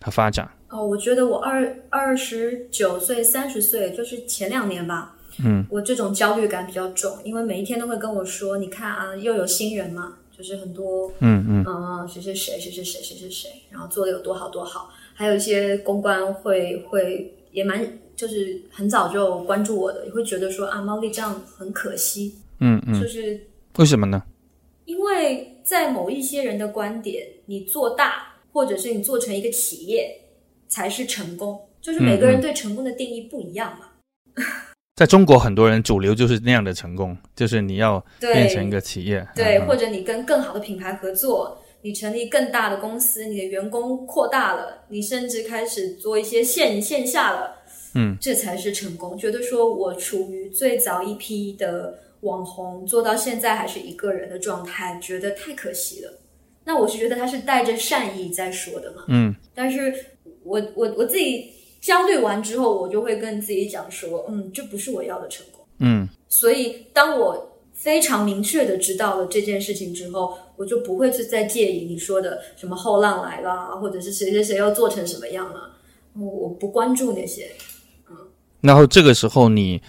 [0.00, 0.50] 和发展？
[0.70, 11.64] 哦，我觉得我二二十九岁、三十岁，就是前两年吧，嗯，我这种焦虑感比较重，因为每一天都会跟我说，你看啊，又有新人嘛，就是很多嗯嗯。
[11.66, 17.86] 嗯，谁谁谁谁谁谁谁谁谁，然后做的有多好多好，还有一些公关会会也蛮
[18.16, 23.40] 就是很早就关注我的，也会觉得说啊，猫丽这样很可惜，嗯嗯，就是
[23.76, 24.22] 为什么呢？
[24.86, 30.20] 因为在某一些人的观点，你做大或者是你做成一个企业
[30.66, 33.86] 才是成功，就是每个人对成功的定义不一样嘛。
[35.00, 38.34] 在中国，很多人主流就是那样的成功，就是你要对。
[38.34, 47.56] 变成一个企业，对，嗯或者你跟更好的品牌合作，你成立更大的公司，你的员工扩大了，你甚至开始做一些线线下了，
[47.94, 49.16] 嗯，这才是成功。
[49.16, 56.12] 觉得说我处于最早一批的网红，做到现在还是一个人的状态，觉得太可惜了。
[56.62, 59.34] 那我是觉得他是带着善意在说的嘛，嗯。
[59.54, 59.94] 但是
[60.44, 61.50] 我我我自己
[61.80, 65.64] 焦虑完之后，我就会跟自己讲说，嗯，这不是我要的成功。
[65.78, 75.70] 嗯所以当我非常明确的知道了这件事情之后，我就不会去再介意你说的什么后浪来啦，或者是谁谁谁要做成什么样了，
[76.14, 77.50] 我我不关注那些。
[78.10, 78.16] 嗯
[78.60, 79.80] 然后这个时候你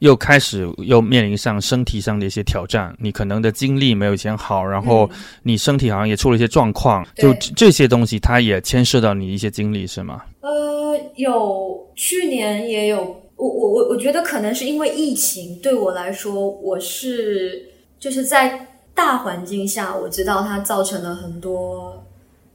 [0.00, 5.08] 又开始又面临上身体上的一些挑战，你可能的精力没有以前好，然后
[5.42, 10.22] 你身体好像也出了一些状况，就这这些东西它也牵涉到你一些精力，是吗？
[10.40, 12.98] 呃，有去年也有，
[13.36, 17.68] 我我我我觉得可能是因为疫情对我来说，我是
[17.98, 22.04] 就是在大环境下，我知道它造成了很多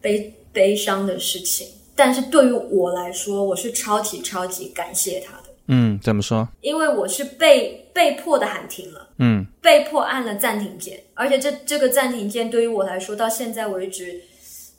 [0.02, 6.48] 悲悲伤的事情，但是对于我来说，我是超级超级感谢它的，嗯，怎么说？
[6.62, 14.22] 因为我是被被迫的喊停了，嗯被迫按了暂停键，而且这这个暂停键对于我来说，到现在为止，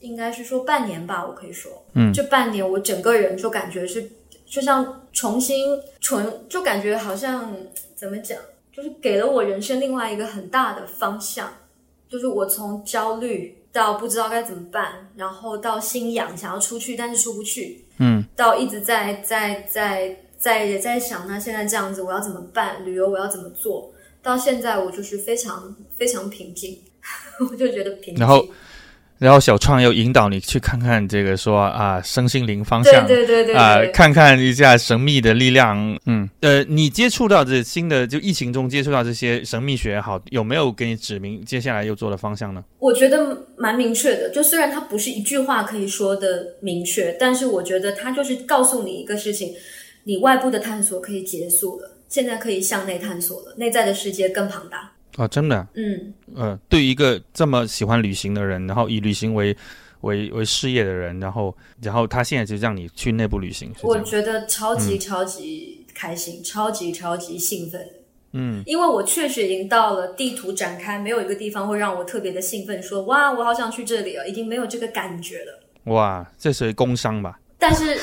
[0.01, 2.12] 应该是说半年吧，我可以说，嗯。
[2.12, 4.11] 这半年我整个人就感觉是，
[4.45, 7.51] 就像重新纯，就感觉好像
[7.95, 8.39] 怎么讲，
[8.70, 11.51] 就是给了我人生另外一个很大的方向，
[12.11, 18.22] 就是我从焦虑到不知道该怎么办，然后到心痒想要出去，但是出不去，嗯。
[18.37, 20.14] 到一直在在在
[20.45, 22.84] 在也在想，那现在这样子我要怎么办？
[22.84, 23.90] 旅游我要怎么做？
[24.22, 26.78] 到现在我就是非常非常平静，
[27.51, 28.16] 我就觉得平静。
[28.18, 28.47] 然后
[29.18, 35.99] 然后小创又引导你去看看这个说啊身心灵方向，对对对对啊、对看看一下神秘的力量。
[36.05, 42.62] 嗯，呃，你接触到这新的，就疫情中接触到这些神秘学也，好，有没有给你指明接下来又做的方向呢？
[42.80, 49.55] 我觉得蛮明确的，就虽然它不是一句话可以说的明确，但是我觉得它就是告诉你一个事情：
[50.05, 54.93] 你外部的探索可以结束了，现在可以向内探索了，内在的世界更庞大。
[55.17, 59.57] 啊，真的，嗯，呃，对于一个这么喜欢旅行的人，然后以旅行为
[60.01, 63.73] 为为事业的人，然后然后他现在就让你去内部旅行。
[63.83, 67.89] 我觉得超级超级开心，超级超级兴奋。
[68.33, 75.61] 嗯，因为我确实已经到了地图展开，没有一个地方会让我特别的兴奋，说哇，我好想去这里啊，已经没有这个感觉了。
[75.85, 77.39] 哇，这属于工伤吧？
[77.57, 77.97] 但是，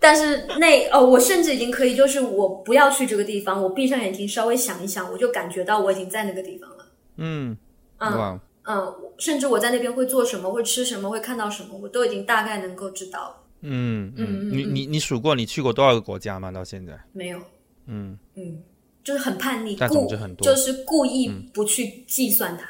[0.00, 6.86] 但是那哦，我甚至已经可以，就是我不要去这个地方，我闭上眼睛稍微想一想，我就感觉到我已经在那个地方了。
[7.16, 7.56] 嗯，
[7.98, 13.44] 嗯哇，嗯，甚至我在那边会做什么，会吃什么，会看到什么，我都已经大概能够知道。
[13.60, 16.52] 嗯嗯，你你你数过你去过多少个国家吗？
[16.52, 16.96] 到现在？
[17.12, 17.38] 没有，
[17.86, 18.62] 嗯嗯，
[19.02, 22.68] 就是很叛逆，但故总之很多就是故意不去计算它，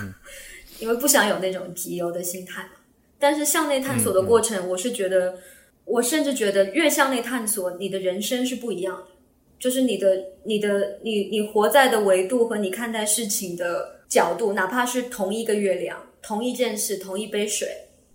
[0.00, 0.14] 嗯
[0.80, 2.70] 因为不想有那种集邮的心态嘛。
[3.18, 5.38] 但是向内探索的过嗯程，我是觉得，
[5.86, 9.06] 我甚至觉得越向内探索，你的人生是不一样的，
[9.58, 17.68] 就是你的、你的、你、你活在的维度和你看待事情的角度，哪怕是同一个月亮、同一件事、同一杯水，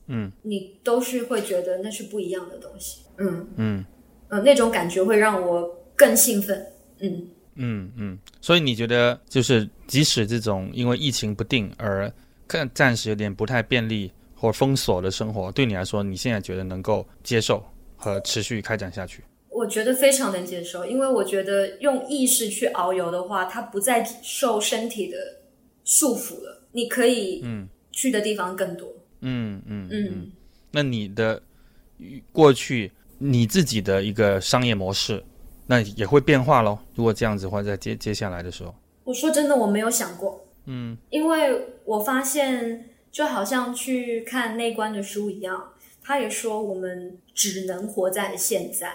[0.07, 3.01] 嗯，你都是会觉得那是不一样的东西。
[3.17, 3.85] 嗯嗯
[4.29, 6.65] 呃，那种感觉会让我更兴奋。
[6.99, 7.27] 嗯。
[7.55, 12.11] 嗯嗯，所以你觉得就是即使这种因为疫情不定而
[12.47, 14.09] 看暂时有点不太便利
[14.41, 17.63] 或封锁的生活，对你来说，你现在觉得能够接受
[17.95, 19.23] 和持续开展下去？
[19.49, 25.17] 我觉得非常能接受，因为我觉得用意识去遨游的话，它不再受身体的
[25.83, 28.91] 束缚了，你可以嗯去的地方更多。
[29.19, 30.31] 嗯嗯嗯，
[30.71, 31.39] 那你的
[32.31, 35.23] 过去你自己的一个商业模式，
[35.67, 36.79] 那也会变化喽。
[36.95, 38.73] 如果这样子的话，在接接下来的时候，
[39.03, 48.91] 我说真的，我没有想过，嗯，因为我发现就好像去看内观的书一样，他也说我们只能活在现在。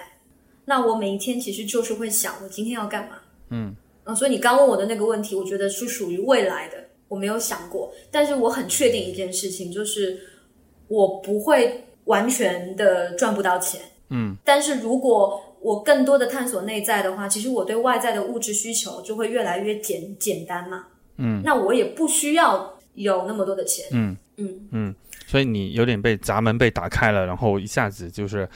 [0.64, 3.18] 那我每一天其实就是会想，我今天要干嘛？
[3.50, 3.76] 嗯，
[4.16, 6.76] 所以你刚问我的那个问题，我觉得是属于未来的，
[7.08, 7.92] 我没有想过。
[8.10, 10.18] 但是我很确定一件事情，就是
[10.88, 13.80] 我不会完全的赚不到钱。
[14.08, 20.86] 嗯，但是如果我更多的探索内在的话，其实我对外在的物质需求就会越来越简简单嘛。
[21.18, 23.86] 嗯，那我也不需要有那么多的钱。
[23.92, 24.94] 嗯嗯嗯，
[25.26, 28.46] 所以你有点被闸门被打开了，然后一下子就是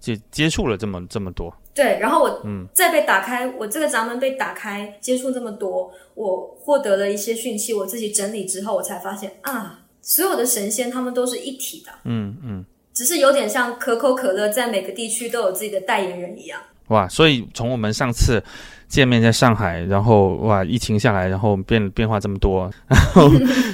[0.00, 1.54] 就接触了这么这么多。
[1.72, 16.60] 对，然后我嗯再被打开，我这个闸门被打开，接触这么多，我获得了一些讯息，我自己整理之后，我才发现啊，所有的神仙他们都是一体的，嗯嗯，只是有点像可口可乐在每个地区都有自己的代言人一样。
[16.88, 18.42] 哇，所以从我们上次
[18.90, 23.30] 见面在上海，然后哇，疫情下来，然后变变化这么多，然 后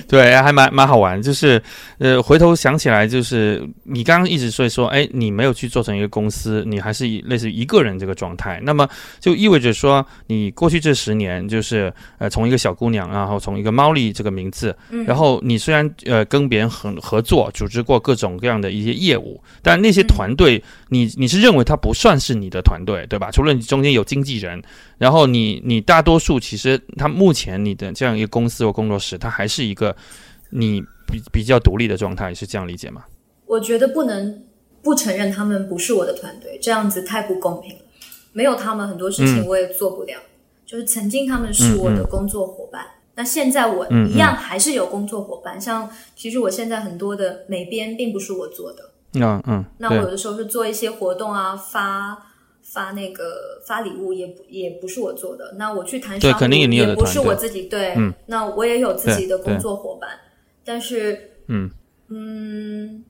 [0.07, 1.21] 对，还蛮蛮好玩。
[1.21, 1.61] 就是
[1.97, 8.87] 呃，回头想起来，就是你刚刚一直说说，哎，你没有去做成一个公司，你还是以类似于一个人这个状态，那么
[9.19, 23.31] 就意味着说，你过去这十年，就是呃，从一个小姑娘，然后从一个猫丽这个名字，然后你虽然呃跟别人合合作，组织过各种各样的一些业务，但那些团队，你你是认为它不算是你的团队，对吧？
[23.33, 24.63] 除了你中间有经纪人。
[24.99, 29.95] 然后你你大多数其实它目前你的这样一个公司或工作室，它还是一个
[30.51, 33.05] 你比比较独立的状态，是这样理解吗？
[33.47, 34.43] 我觉得不能
[34.83, 37.83] 不承认他们不是我的团队，这样子太不公平了。
[38.33, 40.19] 没有他们，很多事情我也做不了。
[40.67, 42.85] 就是曾经他们是我的工作伙伴，
[43.15, 45.61] 那现在我一样还是有工作伙伴。
[45.61, 52.26] 像其实我现在很多的美编并不是我做的，嗯嗯，那我有的时候是做一些活动啊，发
[52.77, 58.13] 发那个发礼物也不也不是我做的，那我去谈对商务也不是我自己对，嗯。
[58.27, 60.11] 那我也有自己的工作伙伴，
[60.63, 61.71] 但是嗯。
[62.09, 63.05] 嗯，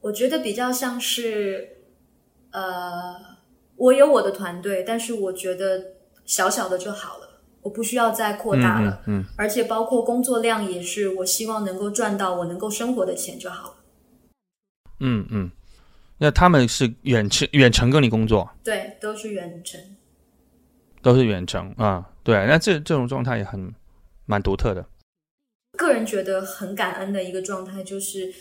[0.00, 1.76] 我觉得比较像是
[2.50, 3.14] 呃，
[3.76, 5.80] 我有我的团队，但是我觉得
[6.24, 7.28] 小小的就好了，
[7.62, 9.24] 我不需要再扩大了，嗯嗯。
[9.36, 13.74] 而且包括工作量也是，我希望能够赚到我能够生活的钱就好了。
[14.98, 15.50] 嗯嗯，
[16.18, 19.80] 那他们是远程远程跟你工作，对，都是远程。
[21.02, 23.72] 都是远程啊、对，那这这种状态也很
[24.24, 24.84] 蛮独特的。
[25.78, 28.34] 个人觉得很感恩的一个状态就是，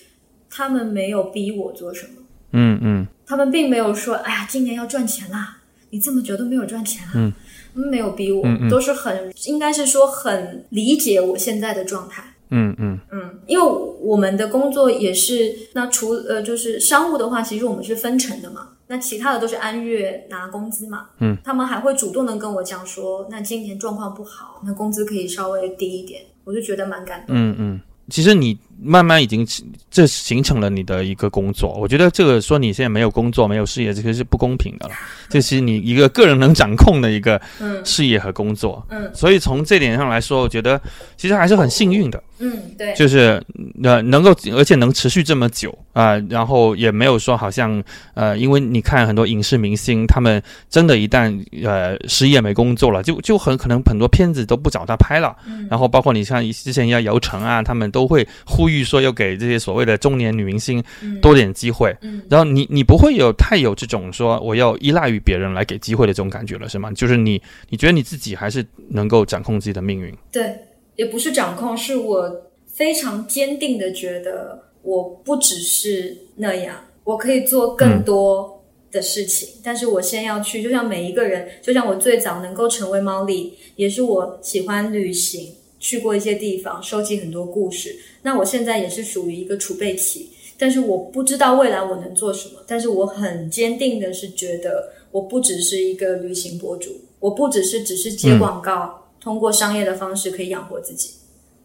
[0.50, 2.24] 他们没有逼我做什么，
[2.54, 5.58] 嗯嗯他们并没有说：“哎呀，今年要赚钱啦，
[5.92, 7.32] 你这么久都没有赚钱啦。”嗯，
[7.76, 12.24] 他们没有逼我，嗯嗯都是很应该是说很理解我现在的状态。
[12.50, 13.00] 嗯嗯。
[13.12, 13.66] 嗯，因为
[14.02, 21.08] 我们的工作也是，那除呃就是商务的话，其实我们是分成的嘛，那其他的都是按月拿工资嘛。
[21.20, 27.36] 嗯，他们还会主动的跟我讲说，那今年状况不好，那工资可以稍微低一点，我就觉得蛮感动。
[27.36, 29.46] 嗯嗯，其实你慢慢已经
[29.90, 34.94] 这形成了你的一个工作，我觉得这个说你现在没有工作没有事业，这个是不公平的了。
[35.30, 38.86] 这是你一个个人能掌控的一个嗯事业和工作。
[38.90, 40.80] 嗯所以从这点上来说，我觉得
[41.18, 42.22] 其实还是很幸运的。
[42.38, 43.42] 嗯，对，就是
[43.82, 47.82] 呃能够而且能持续这么久啊、然后也没有说好像
[48.16, 55.34] 呃，因为你看很多影视明星，他们真的一旦呃失业没工作了，就就很可能很多片子都不找他拍了。
[55.48, 58.28] 嗯然后包括你像之前要姚晨啊，他们都会
[58.66, 61.96] 呼吁说要给这些所谓的中年女明星嗯多点机会。
[62.02, 66.92] 嗯然后你你不会有太有这种说我要依赖于别人来给机会的这种感觉了，是吗？
[66.94, 67.40] 就是你
[67.70, 70.12] 你觉得你自己还是能够掌控自己的命运。
[70.32, 70.58] 对，
[70.96, 79.48] 也不是掌控，是我非常坚定的觉得我不只是那样，我可以做更多的事情。
[79.64, 85.54] 但是我先要去，就像每一个人，就像我最早能够成为猫莉，也是我喜欢旅行，
[85.86, 87.96] 去过一些地方，收集很多故事。
[88.24, 99.00] 那我现在也是属于一个储备期，但是我不知道未来我能做什么，但是我很坚定的是觉得我不只是一个旅行博主，我不只是只是接广告。
[99.20, 101.12] 通过商业的方式可以养活自己，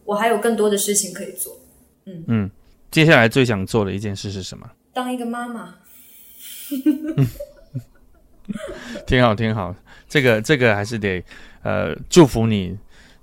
[0.05, 1.59] 我还有更多的事情可以做。
[2.05, 2.51] 嗯嗯
[2.91, 4.69] 接下来最想做的一件事是什么？
[4.93, 5.73] 当一个妈妈，
[9.07, 9.75] 挺好，挺好。
[10.07, 11.23] 这个这个还是得
[11.63, 12.77] 呃祝福你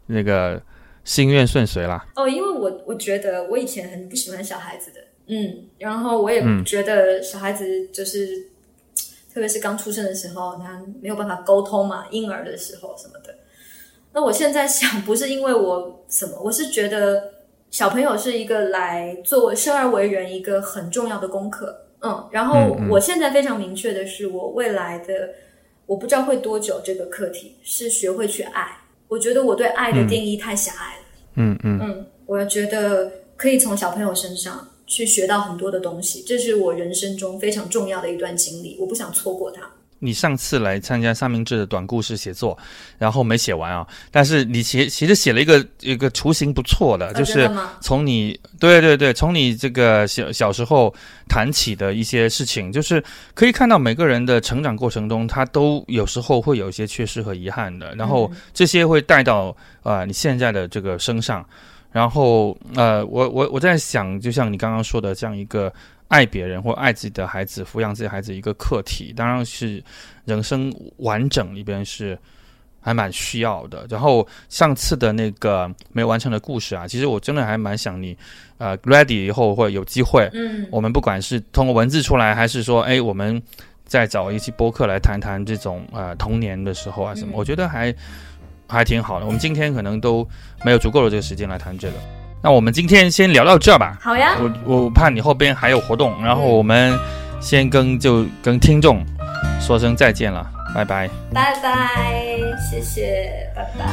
[0.07, 0.61] 那个
[1.09, 2.07] 心愿顺遂啦。
[2.15, 8.29] 哦，因为我我觉得我以前很不喜欢小孩子的，嗯，然后我也嗯觉得小孩子就是，
[9.33, 13.35] 特别是刚出生的时候，他没有办法沟通嘛，婴儿的时候什么的。
[14.13, 17.23] 那我现在想，不是因为我什么，我是觉得
[17.71, 25.31] 小朋友是一个来作为生而为人一个很重要的功课，嗯，然后我现在非常明确的是，我未来的
[25.87, 28.77] 我不知道会多久，这个课题是学会去爱。
[29.09, 30.98] 我觉得我对爱的定义太狭隘了。
[31.39, 39.71] 嗯嗯，我觉得可以从小朋友身上去学到很多的东西，这是我人生中非常重要的一段经历，我不想错过它。
[40.01, 42.57] 你上次来参加三明治的短故事写作，
[42.99, 47.51] 然后没写完啊，但是你其其实写了一个一个雏形不错的，就是？
[47.81, 50.95] 从你对对对，从你这个小小时候
[51.29, 53.03] 谈起的一些事情，就是
[53.35, 61.45] 可以看到每个人的成长过程中，他都有时候会有一些缺失和遗憾的，然后这些会带到呃你现在的这个身上，
[61.91, 65.73] 然后呃我我我在想，就像你刚刚说的这样一个。
[66.09, 69.83] 爱别人或爱自己的孩子、抚养自己孩子一个课题，当然是
[70.25, 72.19] 人生完整里边是
[72.81, 73.87] 还蛮需要的。
[73.91, 78.17] 然后上次的那个没完成的故事啊，其实我真的还蛮想你，
[78.57, 83.41] 呃，ready 以后会有机会，嗯我们不管是通过文字出来，还是说，哎，我们
[83.85, 87.95] 再找一期播客来谈谈这种呃童年的时候啊什么，嗯我觉得还
[88.67, 89.27] 还挺好的。
[89.27, 90.27] 我们今天可能都
[90.65, 91.95] 没有足够的这个时间来谈这个。
[92.43, 93.99] 那我们今天先聊到这儿吧。
[94.01, 96.99] 好呀，我我怕你后边还有活动，然后我们
[97.41, 99.05] 先跟就跟听众
[99.61, 102.17] 说声再见了，拜拜，拜拜，
[102.71, 103.85] 谢谢，拜拜。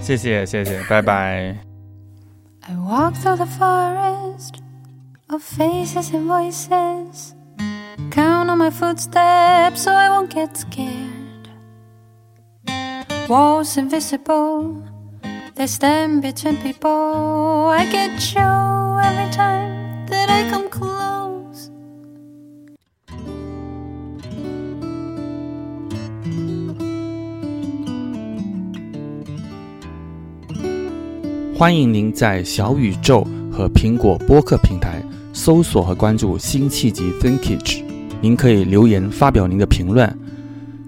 [0.00, 1.56] 谢谢谢谢，拜拜。
[2.62, 4.60] I walk through the forest
[5.28, 7.34] of faces and voices.
[8.10, 11.50] Count on my footsteps so I won't get scared.
[13.28, 14.82] Walls invisible,
[15.60, 17.68] they stand between people.
[17.68, 21.68] I get chill every time that I come close.
[31.54, 35.02] 欢迎您在小宇宙和苹果播客平台
[35.34, 37.84] 搜索和关注“辛弃疾 Thinkage”，
[38.22, 40.10] 您可以留言发表您的评论。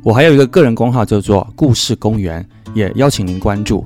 [0.03, 3.85] 我还有一个个人公号叫做故事公园，也邀请您关注。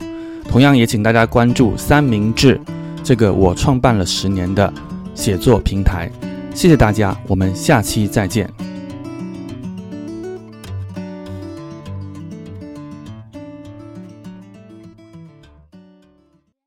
[0.49, 2.61] 同样也请大家关注三明治
[3.03, 4.73] 这个我创办了十年的
[5.15, 6.11] 写作平台。
[6.55, 8.51] 谢谢大家，我们下期再见。